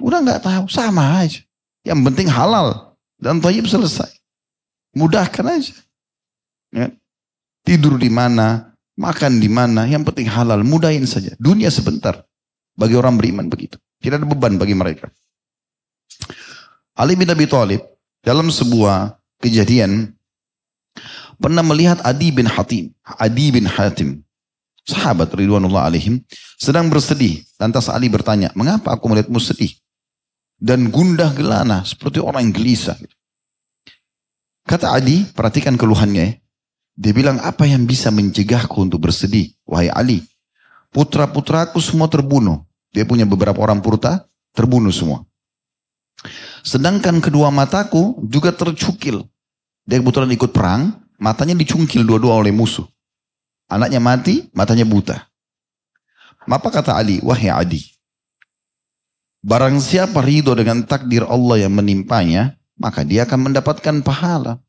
[0.00, 1.40] Udah nggak tahu, sama aja.
[1.84, 4.10] Yang penting halal dan toyib selesai.
[4.96, 5.76] Mudahkan aja.
[6.72, 6.88] Ya.
[7.62, 11.36] Tidur di mana, makan di mana, yang penting halal, mudahin saja.
[11.36, 12.24] Dunia sebentar.
[12.74, 13.76] Bagi orang beriman begitu.
[14.00, 15.12] Tidak ada beban bagi mereka.
[16.96, 17.84] Ali bin Abi Thalib
[18.24, 20.12] dalam sebuah kejadian
[21.36, 22.92] pernah melihat Adi bin Hatim.
[23.04, 24.24] Adi bin Hatim
[24.84, 26.20] sahabat Ridwanullah alaihim
[26.56, 27.44] sedang bersedih.
[27.60, 29.76] Lantas Ali bertanya, mengapa aku melihatmu sedih?
[30.60, 33.00] Dan gundah gelana seperti orang gelisah.
[34.68, 36.38] Kata Ali, perhatikan keluhannya.
[37.00, 39.56] Dia bilang, apa yang bisa mencegahku untuk bersedih?
[39.64, 40.20] Wahai Ali,
[40.92, 42.60] putra-putraku semua terbunuh.
[42.92, 45.24] Dia punya beberapa orang purta, terbunuh semua.
[46.60, 49.24] Sedangkan kedua mataku juga tercukil.
[49.88, 52.84] Dia kebetulan ikut perang, matanya dicungkil dua-dua oleh musuh.
[53.66, 55.24] Anaknya mati, matanya buta.
[56.44, 57.18] Apa kata Ali?
[57.24, 57.89] Wahai Adi.
[59.40, 64.60] Barang siapa ridho dengan takdir Allah yang menimpanya, maka dia akan mendapatkan pahala.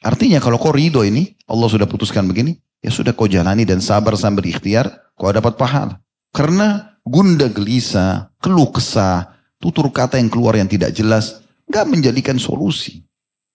[0.00, 4.16] Artinya kalau kau ridho ini, Allah sudah putuskan begini, ya sudah kau jalani dan sabar
[4.16, 6.00] sambil ikhtiar, kau dapat pahala.
[6.32, 13.04] Karena gunda gelisah, keluh kesah, tutur kata yang keluar yang tidak jelas, nggak menjadikan solusi.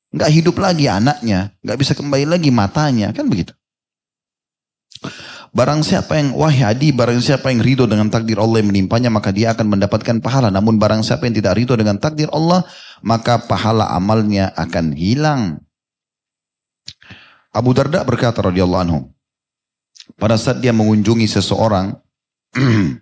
[0.09, 3.53] Nggak hidup lagi anaknya, nggak bisa kembali lagi matanya, kan begitu.
[5.49, 9.33] Barang siapa yang wahai adi, barang siapa yang ridho dengan takdir Allah yang menimpanya, maka
[9.33, 10.53] dia akan mendapatkan pahala.
[10.53, 12.61] Namun barang siapa yang tidak ridho dengan takdir Allah,
[13.01, 15.41] maka pahala amalnya akan hilang.
[17.49, 18.99] Abu Darda berkata radhiyallahu anhu,
[20.21, 21.97] pada saat dia mengunjungi seseorang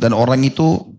[0.00, 0.94] dan orang itu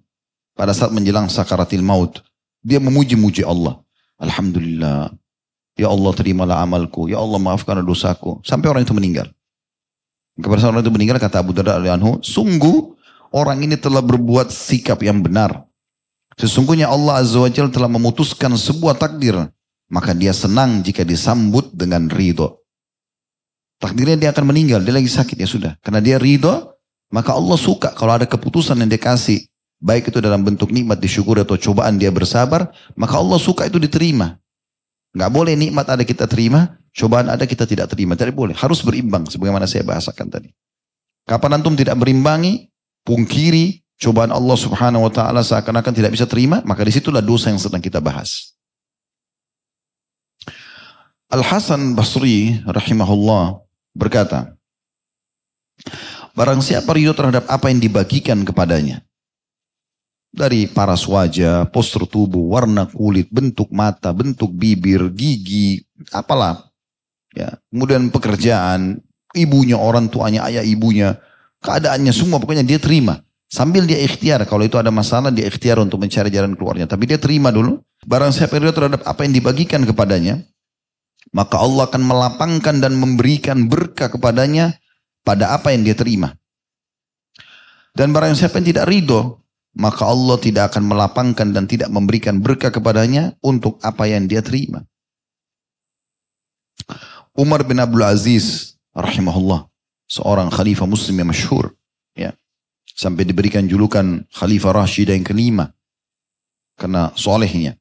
[0.59, 2.19] pada saat menjelang sakaratil maut,
[2.59, 3.79] dia memuji-muji Allah.
[4.19, 5.11] Alhamdulillah,
[5.75, 7.11] Ya Allah terimalah amalku.
[7.11, 8.39] Ya Allah maafkan dosaku.
[8.47, 9.27] Sampai orang itu meninggal.
[10.35, 12.91] Kepada orang itu meninggal kata Abu Darda anhu, sungguh
[13.31, 15.63] orang ini telah berbuat sikap yang benar.
[16.35, 19.39] Sesungguhnya Allah Azza wa Jalla telah memutuskan sebuah takdir.
[19.87, 22.59] Maka dia senang jika disambut dengan ridho.
[23.79, 25.71] Takdirnya dia akan meninggal, dia lagi sakit ya sudah.
[25.79, 26.73] Karena dia ridho,
[27.13, 29.45] maka Allah suka kalau ada keputusan yang dia kasih.
[29.79, 34.41] Baik itu dalam bentuk nikmat disyukur atau cobaan dia bersabar, maka Allah suka itu diterima.
[35.13, 38.15] Nggak boleh nikmat ada kita terima, cobaan ada kita tidak terima.
[38.15, 38.55] Tidak boleh.
[38.55, 40.49] Harus berimbang sebagaimana saya bahasakan tadi.
[41.27, 42.71] Kapan antum tidak berimbangi,
[43.03, 47.59] pungkiri, cobaan Allah subhanahu wa ta'ala seakan-akan tidak bisa terima, maka di situlah dosa yang
[47.59, 48.55] sedang kita bahas.
[51.27, 53.59] Al-Hasan Basri rahimahullah
[53.97, 54.53] berkata,
[56.35, 59.01] Barang siapa ridho terhadap apa yang dibagikan kepadanya,
[60.35, 65.79] dari paras wajah, postur tubuh, warna kulit, bentuk mata, bentuk bibir, gigi,
[66.11, 66.74] apalah.
[67.35, 69.03] Ya, kemudian pekerjaan,
[69.35, 71.19] ibunya, orang tuanya, ayah ibunya,
[71.59, 73.19] keadaannya semua pokoknya dia terima.
[73.51, 76.89] Sambil dia ikhtiar, kalau itu ada masalah dia ikhtiar untuk mencari jalan keluarnya.
[76.89, 77.83] Tapi dia terima dulu.
[78.07, 80.41] Barang siapa dia terhadap apa yang dibagikan kepadanya,
[81.35, 84.79] maka Allah akan melapangkan dan memberikan berkah kepadanya
[85.21, 86.33] pada apa yang dia terima.
[87.95, 89.45] Dan barang siapa yang tidak ridho
[89.75, 94.87] maka Allah tidak akan melapangkan dan tidak memberikan berkah kepadanya untuk apa yang dia terima.
[97.35, 99.67] Umar bin Abdul Aziz rahimahullah,
[100.07, 101.75] seorang khalifah muslim yang masyhur,
[102.15, 102.31] ya.
[102.95, 105.75] Sampai diberikan julukan khalifah Rashid yang kelima
[106.79, 107.75] karena solehnya.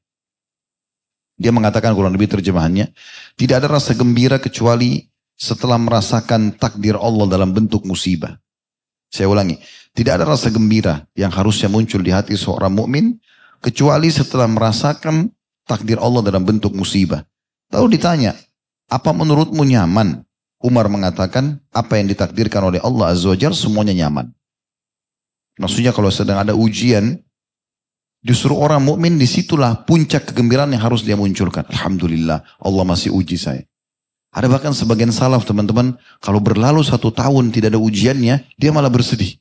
[1.38, 2.90] Dia mengatakan kurang lebih terjemahannya,
[3.38, 5.06] tidak ada rasa gembira kecuali
[5.38, 8.34] setelah merasakan takdir Allah dalam bentuk musibah.
[9.06, 9.54] Saya ulangi,
[9.94, 13.18] tidak ada rasa gembira yang harusnya muncul di hati seorang mukmin
[13.62, 15.30] kecuali setelah merasakan
[15.62, 17.22] takdir Allah dalam bentuk musibah.
[17.70, 18.34] Lalu ditanya,
[18.88, 20.24] apa menurutmu nyaman?
[20.64, 24.32] Umar mengatakan, apa yang ditakdirkan oleh Allah Azza wa Jalla semuanya nyaman.
[25.60, 27.20] Maksudnya kalau sedang ada ujian,
[28.24, 31.68] justru orang mukmin di situlah puncak kegembiraan yang harus dia munculkan.
[31.68, 33.62] Alhamdulillah, Allah masih uji saya.
[34.34, 39.38] Ada bahkan sebagian salaf teman-teman, kalau berlalu satu tahun tidak ada ujiannya, dia malah bersedih.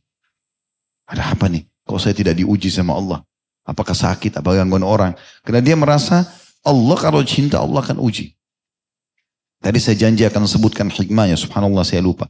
[1.10, 1.66] Ada apa nih?
[1.88, 3.24] Kok saya tidak diuji sama Allah?
[3.66, 4.44] Apakah sakit?
[4.44, 5.16] Apa gangguan orang?
[5.42, 6.28] Karena dia merasa
[6.62, 8.36] Allah kalau cinta Allah akan uji.
[9.64, 11.40] Tadi saya janji akan sebutkan hikmahnya.
[11.40, 12.28] Subhanallah saya lupa.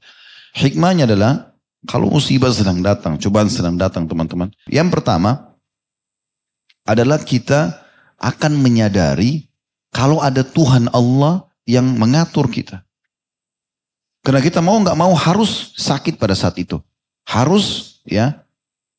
[0.53, 1.57] Hikmahnya adalah
[1.89, 4.53] kalau musibah sedang datang, cobaan sedang datang teman-teman.
[4.69, 5.57] Yang pertama
[6.85, 7.73] adalah kita
[8.21, 9.49] akan menyadari
[9.89, 12.85] kalau ada Tuhan Allah yang mengatur kita.
[14.21, 16.77] Karena kita mau nggak mau harus sakit pada saat itu.
[17.25, 18.45] Harus ya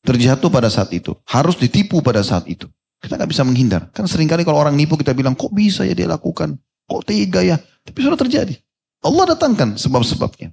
[0.03, 1.15] terjatuh pada saat itu.
[1.23, 2.67] Harus ditipu pada saat itu.
[2.99, 3.89] Kita nggak bisa menghindar.
[3.95, 6.59] Kan sering kali kalau orang nipu kita bilang, kok bisa ya dia lakukan?
[6.85, 7.57] Kok tega ya?
[7.59, 8.55] Tapi sudah terjadi.
[9.05, 10.53] Allah datangkan sebab-sebabnya.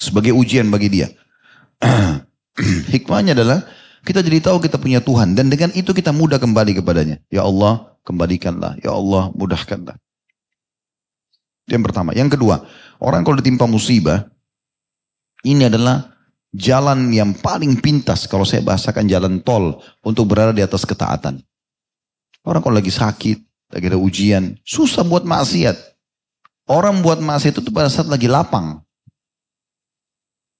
[0.00, 1.08] Sebagai ujian bagi dia.
[2.92, 3.64] Hikmahnya adalah
[4.04, 7.20] kita jadi tahu kita punya Tuhan dan dengan itu kita mudah kembali kepadanya.
[7.32, 8.76] Ya Allah, kembalikanlah.
[8.80, 9.96] Ya Allah, mudahkanlah.
[11.68, 12.12] Yang pertama.
[12.12, 12.64] Yang kedua,
[13.00, 14.28] orang kalau ditimpa musibah,
[15.44, 16.12] ini adalah
[16.52, 21.40] jalan yang paling pintas kalau saya bahasakan jalan tol untuk berada di atas ketaatan.
[22.44, 23.40] Orang kalau lagi sakit,
[23.74, 25.74] lagi ada ujian, susah buat maksiat.
[26.70, 28.78] Orang buat maksiat itu pada saat lagi lapang.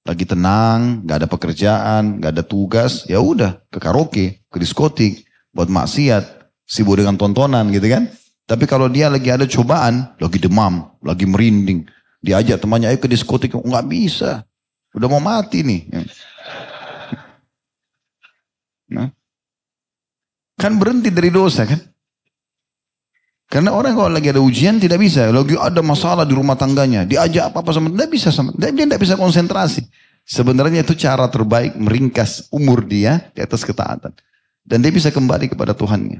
[0.03, 5.23] Lagi tenang, gak ada pekerjaan, gak ada tugas, ya udah ke karaoke, ke diskotik,
[5.55, 8.11] buat maksiat, sibuk dengan tontonan gitu kan.
[8.45, 11.87] Tapi kalau dia lagi ada cobaan, lagi demam, lagi merinding,
[12.21, 14.45] diajak temannya ayo ke diskotik, nggak bisa,
[14.93, 15.81] udah mau mati nih.
[18.93, 19.09] Nah,
[20.59, 21.94] kan berhenti dari dosa kan?
[23.55, 27.55] Karena orang kalau lagi ada ujian tidak bisa, lagi ada masalah di rumah tangganya, diajak
[27.55, 29.87] apa-apa sama tidak bisa sama, dia tidak bisa konsentrasi.
[30.27, 34.11] Sebenarnya itu cara terbaik meringkas umur dia di atas ketaatan.
[34.59, 36.19] Dan dia bisa kembali kepada Tuhannya.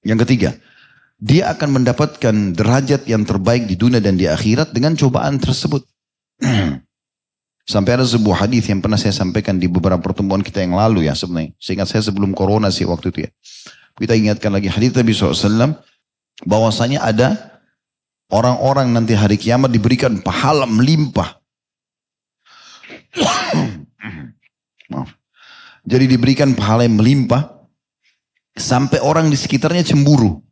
[0.00, 0.56] Yang ketiga,
[1.20, 5.84] dia akan mendapatkan derajat yang terbaik di dunia dan di akhirat dengan cobaan tersebut.
[7.76, 11.12] Sampai ada sebuah hadis yang pernah saya sampaikan di beberapa pertemuan kita yang lalu ya
[11.12, 11.52] sebenarnya.
[11.60, 13.30] Seingat saya sebelum corona sih waktu itu ya.
[14.00, 15.89] Kita ingatkan lagi hadis Nabi SAW
[16.44, 17.60] bahwasanya ada
[18.30, 21.40] orang-orang nanti hari kiamat diberikan pahala melimpah.
[24.90, 25.10] Maaf.
[25.86, 27.50] Jadi diberikan pahala yang melimpah
[28.54, 30.44] sampai orang di sekitarnya cemburu.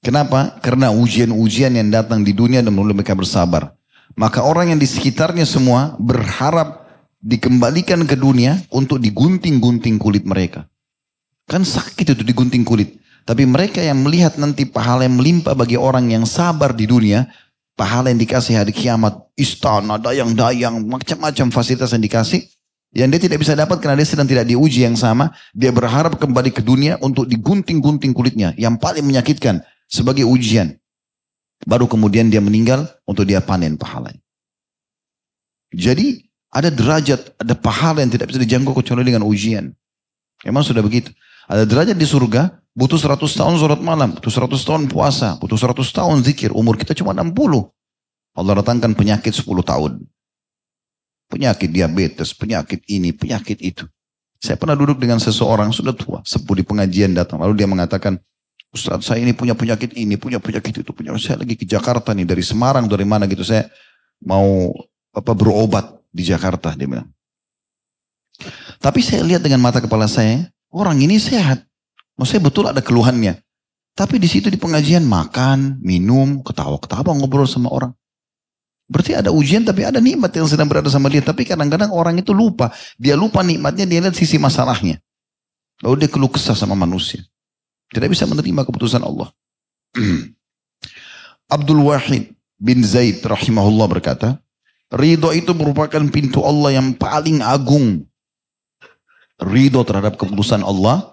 [0.00, 0.56] Kenapa?
[0.64, 3.76] Karena ujian-ujian yang datang di dunia dan menurut mereka bersabar.
[4.16, 6.88] Maka orang yang di sekitarnya semua berharap
[7.20, 10.64] dikembalikan ke dunia untuk digunting-gunting kulit mereka.
[11.48, 12.99] Kan sakit itu digunting kulit.
[13.30, 17.30] Tapi mereka yang melihat nanti pahala yang melimpah bagi orang yang sabar di dunia,
[17.78, 22.42] pahala yang dikasih hari kiamat, istana, dayang-dayang, macam-macam fasilitas yang dikasih,
[22.90, 26.50] yang dia tidak bisa dapat karena dia sedang tidak diuji yang sama, dia berharap kembali
[26.50, 30.74] ke dunia untuk digunting-gunting kulitnya, yang paling menyakitkan sebagai ujian.
[31.62, 34.18] Baru kemudian dia meninggal untuk dia panen pahalanya.
[35.70, 39.70] Jadi ada derajat, ada pahala yang tidak bisa dijangkau kecuali dengan ujian.
[40.42, 41.14] Memang sudah begitu.
[41.46, 45.84] Ada derajat di surga, butuh 100 tahun sholat malam, butuh 100 tahun puasa, butuh 100
[45.92, 46.56] tahun zikir.
[46.56, 47.28] Umur kita cuma 60.
[48.32, 50.00] Allah datangkan penyakit 10 tahun.
[51.28, 53.84] Penyakit diabetes, penyakit ini, penyakit itu.
[54.40, 57.36] Saya pernah duduk dengan seseorang sudah tua, sepuh di pengajian datang.
[57.44, 58.16] Lalu dia mengatakan,
[58.72, 62.24] Ustaz saya ini punya penyakit ini, punya penyakit itu, punya saya lagi ke Jakarta nih
[62.24, 63.66] dari Semarang dari mana gitu saya
[64.24, 64.72] mau
[65.10, 67.10] apa berobat di Jakarta dia bilang.
[68.80, 71.69] Tapi saya lihat dengan mata kepala saya, orang ini sehat.
[72.20, 73.40] Maksudnya betul ada keluhannya.
[73.96, 77.96] Tapi di situ di pengajian makan, minum, ketawa-ketawa ngobrol sama orang.
[78.92, 81.24] Berarti ada ujian tapi ada nikmat yang sedang berada sama dia.
[81.24, 82.68] Tapi kadang-kadang orang itu lupa.
[83.00, 85.00] Dia lupa nikmatnya, dia lihat sisi masalahnya.
[85.80, 87.24] Lalu dia keluh kesah sama manusia.
[87.88, 89.32] Tidak bisa menerima keputusan Allah.
[91.56, 94.38] Abdul Wahid bin Zaid rahimahullah berkata,
[94.90, 98.04] Ridho itu merupakan pintu Allah yang paling agung.
[99.40, 101.09] Ridho terhadap keputusan Allah,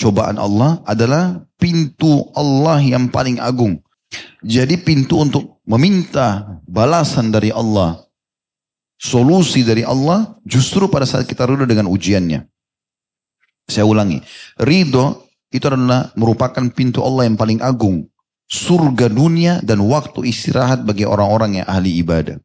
[0.00, 3.84] cobaan Allah adalah pintu Allah yang paling agung.
[4.40, 8.00] Jadi pintu untuk meminta balasan dari Allah,
[8.96, 12.48] solusi dari Allah justru pada saat kita ridho dengan ujiannya.
[13.68, 14.18] Saya ulangi,
[14.58, 18.08] ridho itu adalah merupakan pintu Allah yang paling agung.
[18.50, 22.42] Surga dunia dan waktu istirahat bagi orang-orang yang ahli ibadah.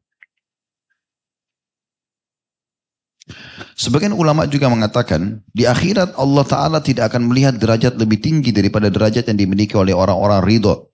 [3.76, 8.88] Sebagian ulama juga mengatakan, di akhirat Allah Ta'ala tidak akan melihat derajat lebih tinggi daripada
[8.88, 10.88] derajat yang dimiliki oleh orang-orang ridho.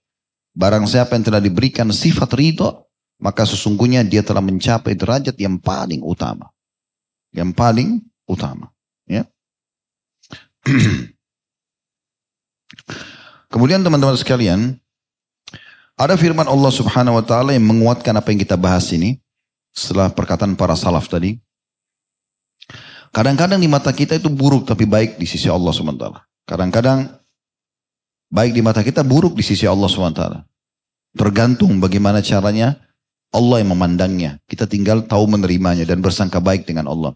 [0.50, 2.90] Barang siapa yang telah diberikan sifat ridho,
[3.22, 6.50] maka sesungguhnya dia telah mencapai derajat yang paling utama.
[7.30, 8.74] Yang paling utama.
[9.06, 9.30] Ya.
[13.54, 14.74] Kemudian teman-teman sekalian,
[15.94, 19.22] ada firman Allah Subhanahu wa taala yang menguatkan apa yang kita bahas ini
[19.70, 21.38] setelah perkataan para salaf tadi.
[23.11, 26.05] Kadang-kadang di mata kita itu buruk tapi baik di sisi Allah SWT.
[26.47, 27.07] Kadang-kadang
[28.29, 30.23] baik di mata kita buruk di sisi Allah SWT.
[31.17, 32.77] Tergantung bagaimana caranya
[33.33, 34.39] Allah yang memandangnya.
[34.45, 37.15] Kita tinggal tahu menerimanya dan bersangka baik dengan Allah.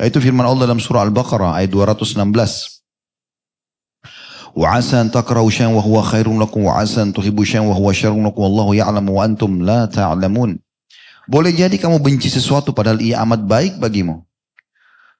[0.00, 2.74] Yaitu firman Allah dalam surah Al-Baqarah ayat 216.
[4.54, 8.74] وعسى أن تكرهوا شيئا وهو خير لكم وعسى أن تحبوا شيئا وهو شر لكم والله
[8.74, 10.62] يعلم وأنتم لا تعلمون
[11.24, 14.27] Boleh jadi kamu benci sesuatu padahal ia amat baik bagimu.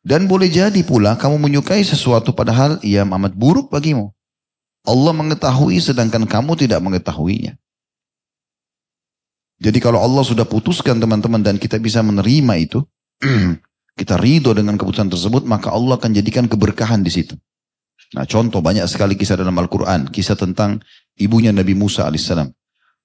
[0.10, 4.10] Dan boleh jadi pula kamu menyukai sesuatu padahal ia amat buruk bagimu.
[4.82, 7.54] Allah mengetahui sedangkan kamu tidak mengetahuinya.
[9.62, 12.82] Jadi kalau Allah sudah putuskan teman-teman dan kita bisa menerima itu,
[14.02, 17.38] kita ridho dengan keputusan tersebut, maka Allah akan jadikan keberkahan di situ.
[18.18, 20.82] Nah contoh banyak sekali kisah dalam Al-Quran, kisah tentang
[21.22, 22.50] ibunya Nabi Musa alaihissalam.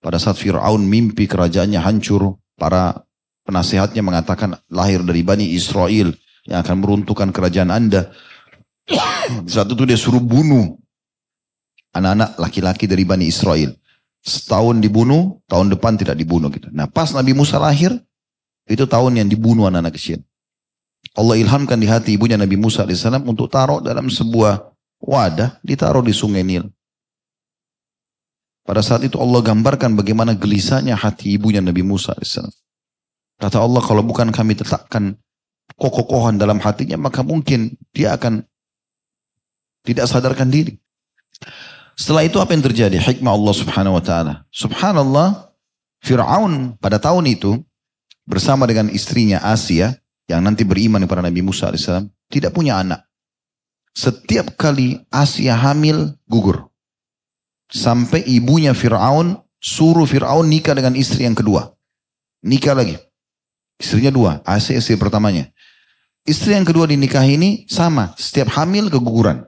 [0.01, 3.05] Pada saat Fir'aun mimpi kerajaannya hancur, para
[3.45, 6.17] penasehatnya mengatakan lahir dari Bani Israel
[6.49, 8.13] yang akan meruntuhkan kerajaan anda.
[9.49, 10.77] Saat itu dia suruh bunuh
[11.97, 13.73] anak-anak laki-laki dari Bani Israel.
[14.25, 16.69] Setahun dibunuh, tahun depan tidak dibunuh gitu.
[16.73, 17.93] Nah pas Nabi Musa lahir,
[18.65, 20.25] itu tahun yang dibunuh anak-anak kecil.
[21.15, 26.17] Allah ilhamkan di hati ibunya Nabi Musa AS untuk taruh dalam sebuah wadah, ditaruh di
[26.17, 26.67] sungai Nil.
[28.65, 32.41] Pada saat itu Allah gambarkan bagaimana gelisahnya hati ibunya Nabi Musa AS.
[33.37, 35.15] Kata Allah kalau bukan kami tetapkan
[35.79, 38.43] kokoh-kokohan dalam hatinya maka mungkin dia akan
[39.85, 40.81] tidak sadarkan diri.
[41.95, 42.99] Setelah itu apa yang terjadi?
[42.99, 44.35] Hikmah Allah subhanahu wa ta'ala.
[44.51, 45.55] Subhanallah,
[46.03, 47.63] Fir'aun pada tahun itu
[48.27, 49.95] bersama dengan istrinya Asia
[50.27, 51.87] yang nanti beriman kepada Nabi Musa AS
[52.33, 53.07] tidak punya anak.
[53.95, 56.67] Setiap kali Asia hamil gugur.
[57.71, 61.71] Sampai ibunya Fir'aun suruh Fir'aun nikah dengan istri yang kedua.
[62.43, 62.99] Nikah lagi.
[63.79, 65.51] Istrinya dua, Asia istri pertamanya.
[66.25, 69.45] Istri yang kedua dinikah ini sama, setiap hamil keguguran.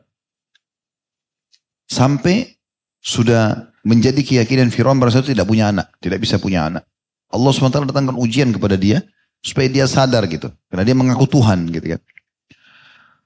[1.89, 2.61] Sampai
[3.01, 6.85] sudah menjadi keyakinan Fir'aun pada saat tidak punya anak, tidak bisa punya anak.
[7.33, 9.01] Allah SWT datangkan ujian kepada dia
[9.41, 10.53] supaya dia sadar gitu.
[10.69, 12.01] Karena dia mengaku Tuhan gitu kan.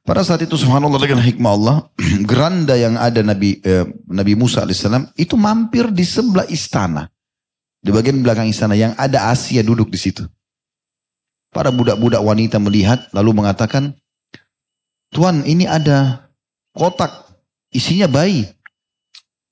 [0.01, 1.77] Pada saat itu subhanallah dengan hikmah Allah,
[2.31, 7.11] geranda yang ada Nabi eh, Nabi Musa alaihissalam itu mampir di sebelah istana.
[7.81, 10.25] Di bagian belakang istana yang ada Asia duduk di situ.
[11.51, 13.95] Para budak-budak wanita melihat lalu mengatakan,
[15.11, 16.31] Tuan ini ada
[16.71, 17.11] kotak
[17.75, 18.47] isinya bayi.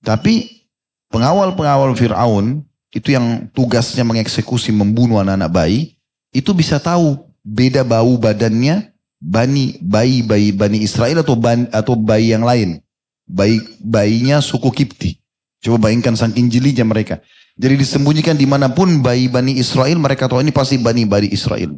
[0.07, 0.63] Tapi
[1.11, 2.63] pengawal-pengawal Fir'aun
[2.95, 5.99] itu yang tugasnya mengeksekusi membunuh anak-anak bayi,
[6.31, 11.35] itu bisa tahu beda bau badannya bani bayi bayi bani Israel atau
[11.75, 12.79] atau bayi yang lain.
[13.27, 15.19] Bayi bayinya suku Kipti.
[15.59, 17.19] Coba bayangkan saking jelinya mereka.
[17.59, 21.75] Jadi disembunyikan di mana pun bayi bani Israel mereka tahu ini pasti bani bani Israel.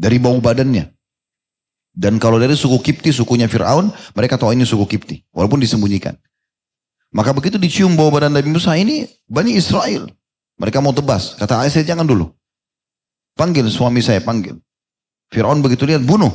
[0.00, 0.88] Dari bau badannya.
[1.92, 5.20] Dan kalau dari suku Kipti, sukunya Fir'aun, mereka tahu ini suku Kipti.
[5.36, 6.16] Walaupun disembunyikan.
[7.12, 10.08] Maka begitu dicium bau badan Nabi Musa ini, Bani Israel.
[10.56, 11.36] Mereka mau tebas.
[11.36, 12.32] Kata Aisyah, jangan dulu.
[13.36, 14.56] Panggil suami saya, panggil.
[15.28, 16.32] Fir'aun begitu lihat, bunuh.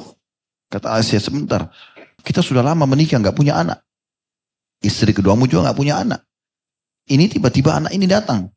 [0.70, 1.66] Kata Aisyah, sebentar.
[2.22, 3.82] Kita sudah lama menikah, nggak punya anak.
[4.86, 6.22] Istri keduamu juga nggak punya anak.
[7.10, 8.50] Ini tiba-tiba anak ini datang.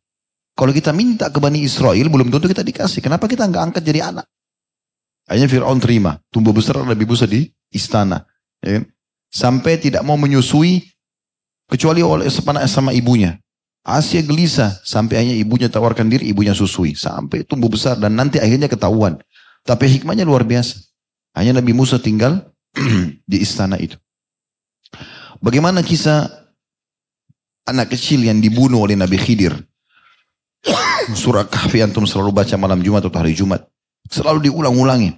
[0.52, 3.00] Kalau kita minta ke Bani Israel, belum tentu kita dikasih.
[3.00, 4.26] Kenapa kita nggak angkat jadi anak?
[5.28, 6.16] Akhirnya Fir'aun terima.
[6.32, 8.24] Tumbuh besar lebih besar di istana.
[8.64, 8.84] Ya kan?
[9.28, 10.88] Sampai tidak mau menyusui
[11.68, 13.36] kecuali oleh sepanah sama ibunya.
[13.84, 16.96] Asia gelisah sampai hanya ibunya tawarkan diri, ibunya susui.
[16.96, 19.20] Sampai tumbuh besar dan nanti akhirnya ketahuan.
[19.68, 20.80] Tapi hikmahnya luar biasa.
[21.36, 22.40] Hanya Nabi Musa tinggal
[23.30, 24.00] di istana itu.
[25.44, 26.24] Bagaimana kisah
[27.68, 29.52] anak kecil yang dibunuh oleh Nabi Khidir.
[31.20, 33.68] Surah Kahfi antum selalu baca malam Jumat atau hari Jumat.
[34.08, 35.14] Selalu diulang-ulangi.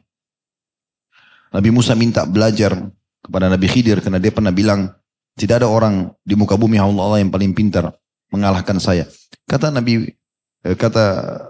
[1.51, 2.79] Nabi Musa minta belajar
[3.23, 4.95] kepada Nabi Khidir karena dia pernah bilang,
[5.35, 7.91] tidak ada orang di muka bumi Allah yang paling pintar
[8.31, 9.07] mengalahkan saya.
[9.47, 10.07] Kata Nabi
[10.63, 11.05] eh, kata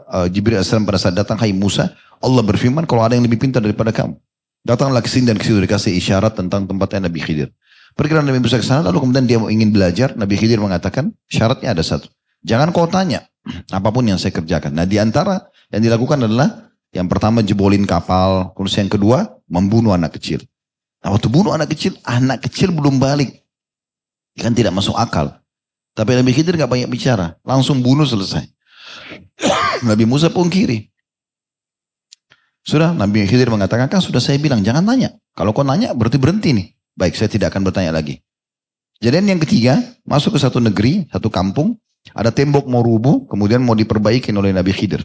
[0.08, 3.60] uh, Jibril AS pada saat datang, Hai Musa, Allah berfirman kalau ada yang lebih pintar
[3.60, 4.16] daripada kamu.
[4.60, 7.48] Datanglah ke sini dan ke situ dikasih isyarat tentang tempatnya Nabi Khidir.
[7.96, 10.14] Perkiraan Nabi Musa ke sana lalu kemudian dia ingin belajar.
[10.14, 12.12] Nabi Khidir mengatakan syaratnya ada satu.
[12.44, 13.24] Jangan kau tanya
[13.72, 14.76] apa pun yang saya kerjakan.
[14.76, 20.18] Nah di antara yang dilakukan adalah yang pertama jebolin kapal, terus yang kedua membunuh anak
[20.18, 20.42] kecil.
[21.00, 23.46] Nah waktu bunuh anak kecil, anak kecil belum balik.
[24.36, 25.40] Kan tidak masuk akal.
[25.94, 27.38] Tapi Nabi Khidir gak banyak bicara.
[27.42, 28.46] Langsung bunuh selesai.
[29.88, 30.90] Nabi Musa pun kiri.
[32.60, 35.16] Sudah Nabi Khidir mengatakan, kan sudah saya bilang jangan tanya.
[35.34, 36.68] Kalau kau nanya berarti berhenti nih.
[36.94, 38.20] Baik saya tidak akan bertanya lagi.
[39.00, 41.80] Jadi yang ketiga, masuk ke satu negeri, satu kampung.
[42.12, 45.00] Ada tembok mau rubuh, kemudian mau diperbaiki oleh Nabi Khidir.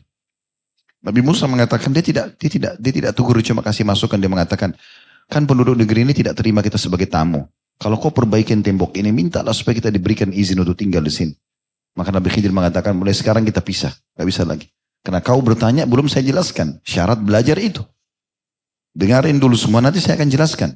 [1.06, 4.74] Nabi Musa mengatakan dia tidak dia tidak dia tidak tegur cuma kasih masukan dia mengatakan
[5.30, 7.46] kan penduduk negeri ini tidak terima kita sebagai tamu.
[7.78, 11.34] Kalau kau perbaikin tembok ini mintalah supaya kita diberikan izin untuk tinggal di sini.
[11.94, 14.68] Maka Nabi Khidir mengatakan mulai sekarang kita pisah, nggak bisa lagi.
[15.06, 17.86] Karena kau bertanya belum saya jelaskan syarat belajar itu.
[18.96, 20.74] Dengarin dulu semua nanti saya akan jelaskan.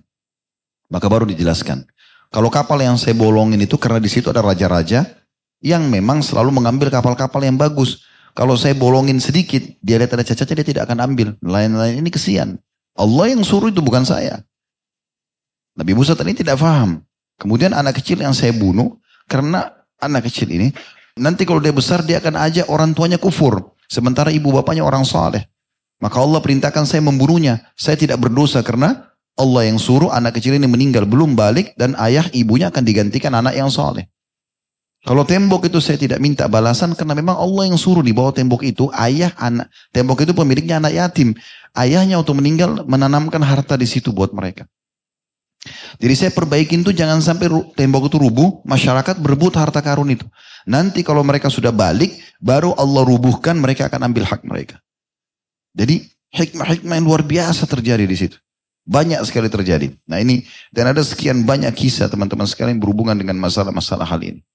[0.91, 1.87] Maka baru dijelaskan.
[2.29, 5.07] Kalau kapal yang saya bolongin itu karena di situ ada raja-raja
[5.65, 8.05] yang memang selalu mengambil kapal-kapal yang bagus.
[8.39, 11.35] Kalau saya bolongin sedikit, dia lihat ada cacatnya, dia tidak akan ambil.
[11.43, 12.55] Lain-lain ini kesian.
[12.95, 14.39] Allah yang suruh itu bukan saya.
[15.75, 17.03] Nabi Musa tadi tidak paham.
[17.35, 18.95] Kemudian anak kecil yang saya bunuh,
[19.27, 19.67] karena
[19.99, 20.71] anak kecil ini,
[21.19, 23.75] nanti kalau dia besar dia akan ajak orang tuanya kufur.
[23.91, 25.43] Sementara ibu bapaknya orang saleh.
[25.99, 27.59] Maka Allah perintahkan saya membunuhnya.
[27.75, 32.23] Saya tidak berdosa karena Allah yang suruh anak kecil ini meninggal belum balik dan ayah
[32.31, 34.07] ibunya akan digantikan anak yang saleh.
[35.09, 38.61] Kalau tembok itu saya tidak minta balasan karena memang Allah yang suruh di bawah tembok
[38.61, 41.33] itu ayah anak tembok itu pemiliknya anak yatim.
[41.73, 44.69] Ayahnya untuk meninggal menanamkan harta di situ buat mereka.
[45.97, 50.29] Jadi saya perbaikin tuh jangan sampai tembok itu rubuh, masyarakat berebut harta karun itu.
[50.69, 54.77] Nanti kalau mereka sudah balik, baru Allah rubuhkan, mereka akan ambil hak mereka.
[55.73, 56.05] Jadi
[56.37, 58.37] hikmah-hikmah yang luar biasa terjadi di situ.
[58.85, 59.89] Banyak sekali terjadi.
[60.05, 64.45] Nah ini, dan ada sekian banyak kisah teman-teman sekalian berhubungan dengan masalah-masalah hal ini.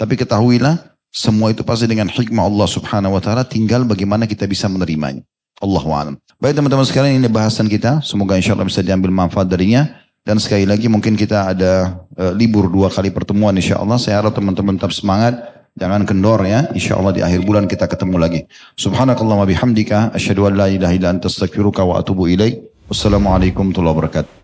[0.00, 4.64] Tapi ketahuilah, semua itu pasti dengan hikmah Allah subhanahu wa ta'ala, tinggal bagaimana kita bisa
[4.64, 5.20] menerimanya.
[5.60, 6.14] Allah wa'alam.
[6.40, 8.00] Baik teman-teman sekalian, ini bahasan kita.
[8.00, 10.00] Semoga insya Allah bisa diambil manfaat darinya.
[10.24, 14.00] Dan sekali lagi mungkin kita ada uh, libur dua kali pertemuan insya Allah.
[14.00, 15.36] Saya harap teman-teman tetap semangat.
[15.76, 16.68] Jangan kendor ya.
[16.72, 18.40] Insya Allah di akhir bulan kita ketemu lagi.
[18.76, 20.16] Subhanakallah wa bihamdika.
[20.16, 22.56] Asyadu an la ilaha illa anta astaghfiruka wa atubu ilaih.
[22.88, 24.32] Wassalamualaikum warahmatullahi wabarakatuh.